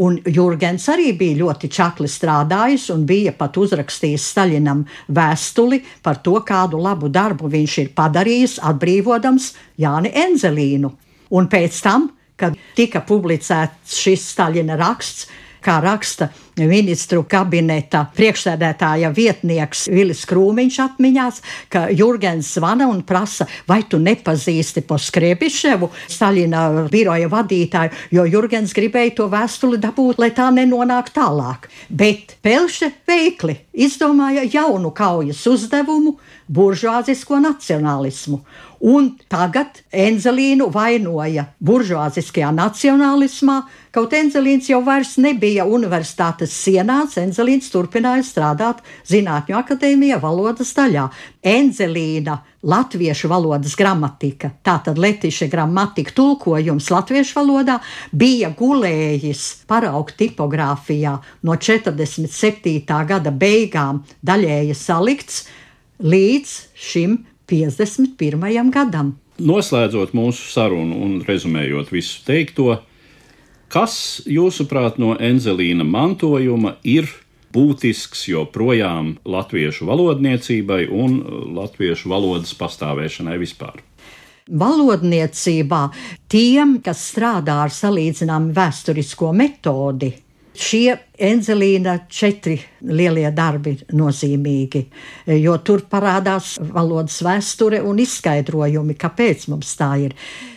Un 0.01 0.15
Jurgens 0.25 0.87
arī 0.89 1.11
bija 1.13 1.37
ļoti 1.43 1.69
čakli 1.69 2.07
strādājis 2.09 2.87
un 2.95 3.03
bija 3.05 3.29
pat 3.37 3.59
uzrakstījis 3.61 4.25
Staļinam 4.31 4.81
vēstuli 5.13 5.83
par 6.01 6.17
to, 6.25 6.39
kādu 6.41 6.79
labu 6.81 7.11
darbu 7.13 7.51
viņš 7.53 7.77
ir 7.83 7.91
padarījis, 7.93 8.57
atbrīvodams 8.65 9.51
Jāni 9.77 10.09
Enzelīnu. 10.23 10.89
Un 11.37 11.49
pēc 11.49 11.77
tam, 11.85 12.09
kad 12.41 12.57
tika 12.73 13.03
publicēts 13.05 13.99
šis 14.01 14.25
Staļina 14.33 14.79
raksts, 14.81 15.29
kā 15.63 15.79
raksta 15.83 16.29
ministru 16.59 17.23
kabineta 17.29 18.03
priekšsēdētāja 18.13 19.09
vietnieks 19.15 19.87
Vilis 19.91 20.23
Krūmiņš 20.29 20.79
atmiņās, 20.83 21.39
ka 21.73 21.87
Jurgens 21.95 22.51
zvana 22.57 22.87
un 22.91 23.01
prasa, 23.07 23.47
vai 23.67 23.81
tu 23.89 23.97
nepazīsti 24.03 24.83
Poskriebiševu, 24.87 25.89
Staļina 26.13 26.65
biroja 26.93 27.29
vadītāju, 27.31 28.03
jo 28.13 28.27
Jurgens 28.29 28.75
gribēja 28.75 29.15
to 29.17 29.29
vēstuli 29.31 29.81
dabūt, 29.81 30.21
lai 30.21 30.29
tā 30.35 30.49
nenonāk 30.53 31.13
tālāk. 31.15 31.69
Bet 31.89 32.37
Pelše 32.43 32.91
veikli 33.07 33.57
izdomāja 33.73 34.45
jaunu 34.45 34.93
kaujas 34.93 35.41
uzdevumu- 35.49 36.17
buržuāzisko 36.55 37.39
nacionālismu. 37.41 38.43
Un 38.83 39.13
tagad 39.31 39.77
Enzelīnu 39.95 40.65
vainoja 40.73 41.45
buržuāziskajā 41.63 42.49
nacionālismā, 42.51 43.61
kaut 43.95 44.11
Enzelīns 44.17 44.67
jau 44.67 44.81
vairs 44.83 45.13
nebija 45.23 45.63
universitātes 45.63 46.51
sienās, 46.51 47.15
Enzelīns 47.21 47.71
turpināja 47.71 48.25
strādāt 48.27 48.83
Zinātņu 49.07 49.55
akadēmijā 49.61 50.19
valodas 50.19 50.75
daļā. 50.75 51.07
Enzelīna 51.47 52.41
latviešu 52.67 53.31
valodas 53.31 53.79
gramatika, 53.79 54.51
tātad 54.67 54.99
letiša 54.99 55.47
gramatika 55.47 56.11
tulkojums 56.19 56.91
latviešu 56.91 57.39
valodā, 57.39 57.79
bija 58.11 58.51
gulējis 58.51 59.63
paraugu 59.67 60.11
tipogrāfijā 60.19 61.17
no 61.47 61.55
47. 61.55 62.83
gada 63.07 63.31
beigām 63.31 64.03
daļēji 64.27 64.75
salikts 64.75 65.45
līdz 66.03 66.57
šim 66.75 67.21
51. 67.49 68.71
gadam. 68.71 69.13
Noslēdzot 69.41 70.13
mūsu 70.13 70.49
sarunu 70.53 70.99
un 71.03 71.19
rezumējot 71.25 71.89
visu 71.91 72.21
teikto, 72.27 72.77
kas, 73.73 73.95
jūsuprāt, 74.29 74.99
no 75.01 75.15
Enzelīna 75.17 75.85
mantojuma 75.87 76.77
ir 76.85 77.09
būtisks 77.53 78.27
joprojām 78.31 79.15
latviešu 79.25 79.87
valodniecībai 79.89 80.85
un 80.89 81.19
latviešu 81.57 82.09
valodas 82.13 82.53
pastāvēšanai 82.57 83.37
vispār? 83.41 83.81
Valodniecībā 84.43 85.83
tiem, 86.31 86.77
kas 86.83 87.05
strādā 87.13 87.61
ar 87.63 87.71
salīdzināmu 87.71 88.51
vēsturisko 88.57 89.31
metodi, 89.37 90.11
Šie 90.53 90.93
Enzelīna 91.17 92.03
četri 92.09 92.59
lielie 92.85 93.29
darbi 93.33 93.73
ir 93.73 93.95
nozīmīgi, 93.97 94.83
jo 95.41 95.55
tur 95.65 95.81
parādās 95.89 96.59
valodas 96.61 97.17
vēsture 97.25 97.79
un 97.81 98.01
izskaidrojumi, 98.03 98.93
kāpēc 98.99 99.47
mums 99.49 99.73
tā 99.79 99.89
ir. 100.05 100.13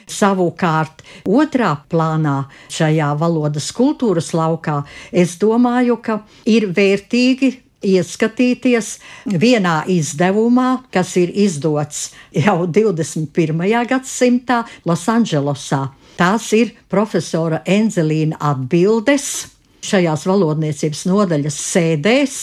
Savukārt, 0.06 1.00
otrā 1.24 1.72
plānā 1.90 2.44
šajā 2.70 3.08
valodas 3.18 3.72
kultūras 3.74 4.30
laukā 4.36 4.82
es 5.10 5.34
domāju, 5.40 5.96
ka 5.98 6.20
ir 6.44 6.68
vērtīgi 6.76 7.50
ieskatīties 7.86 8.92
vienā 9.32 9.80
izdevumā, 9.90 10.68
kas 10.92 11.16
ir 11.20 11.32
izdots 11.32 12.10
jau 12.36 12.66
21. 12.68 13.66
gadsimtā 13.88 14.62
Losandželosā. 14.86 15.82
Tās 16.16 16.52
ir 16.56 16.72
profesora 16.88 17.60
Enzelīna 17.66 18.38
atbildes 18.40 19.55
šajās 19.86 20.26
valodniecības 20.28 21.04
nodaļas 21.10 21.58
sēdēs 21.72 22.38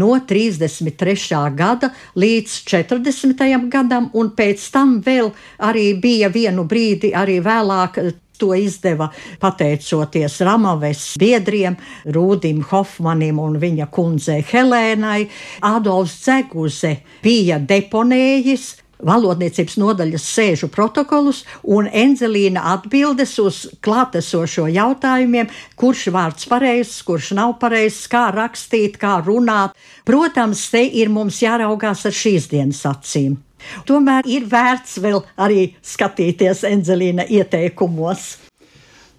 no 0.00 0.14
33. 0.28 1.16
gada 1.56 1.92
līdz 2.18 2.58
40. 2.70 3.46
gadam, 3.72 4.10
un 4.14 4.32
pēc 4.36 4.66
tam 4.74 4.98
vēl 5.04 5.32
arī 5.62 5.92
bija 6.02 6.32
vienu 6.32 6.66
brīdi, 6.68 7.14
arī 7.16 7.40
vēlāk 7.44 7.98
to 8.42 8.54
izdeva 8.58 9.06
pateicoties 9.40 10.40
Ramaves 10.42 11.04
biedriem, 11.20 11.76
Rūdim 12.10 12.64
Hofmanim 12.72 13.38
un 13.38 13.58
viņa 13.62 13.86
kundzei 13.94 14.42
Helēnai. 14.48 15.28
Adolfs 15.68 16.18
Ceguze 16.24 16.96
bija 17.22 17.60
deponējis 17.62 18.70
valodniecības 19.06 19.76
nodaļas 19.82 20.26
sēžu 20.36 20.68
protokolus 20.72 21.42
un 21.62 21.88
Enzelīna 21.88 22.64
atbildes 22.74 23.34
uz 23.42 23.62
klātesošo 23.84 24.68
jautājumiem, 24.72 25.50
kurš 25.76 26.08
vārds 26.14 26.48
pareizs, 26.50 27.00
kurš 27.06 27.32
nav 27.38 27.56
pareizs, 27.62 28.06
kā 28.10 28.28
rakstīt, 28.34 28.98
kā 29.02 29.18
runāt. 29.26 29.76
Protams, 30.08 30.64
te 30.72 30.84
ir 30.86 31.12
mums 31.12 31.42
jāraugās 31.42 32.06
ar 32.08 32.16
šīs 32.16 32.50
dienas 32.52 32.84
acīm. 32.88 33.38
Tomēr 33.86 34.26
ir 34.26 34.46
vērts 34.50 34.98
vēl 35.02 35.22
arī 35.38 35.68
skatīties 35.86 36.64
Enzelīna 36.66 37.28
ieteikumos. 37.30 38.32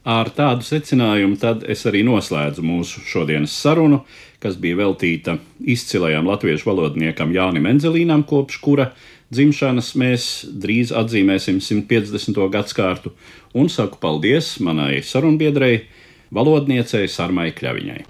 Ar 0.04 0.28
tādu 0.36 0.65
secinājumu 0.67 1.38
tad 1.39 1.62
es 1.72 1.86
arī 1.88 2.02
noslēdzu 2.04 2.63
mūsu 2.65 3.06
šodienas 3.08 3.54
sarunu, 3.56 4.02
kas 4.43 4.58
bija 4.60 4.82
veltīta 4.82 5.38
izcilajam 5.63 6.28
latviešu 6.28 6.67
valodniekam 6.67 7.32
Jānim 7.32 7.69
Enzelīnam, 7.72 8.26
kopš 8.28 8.60
kura 8.65 8.89
dzimšanas 9.34 9.93
mēs 10.00 10.28
drīz 10.48 10.93
atzīmēsim 10.96 11.60
150. 11.63 12.39
gadsimtu, 12.54 13.13
un 13.58 13.69
saku 13.69 14.00
paldies 14.02 14.56
manai 14.63 15.02
sarunbiedrei, 15.06 15.88
valodniecei 16.34 17.10
Sarmai 17.12 17.52
Kļaviņai. 17.58 18.04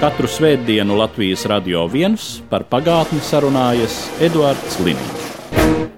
Katru 0.00 0.28
svētdienu 0.28 0.98
Latvijas 0.98 1.46
radio 1.48 1.86
viens 1.88 2.34
par 2.50 2.66
pagātni 2.68 3.22
sarunājas 3.24 4.02
Eduards 4.24 4.80
Liniņš. 4.84 5.93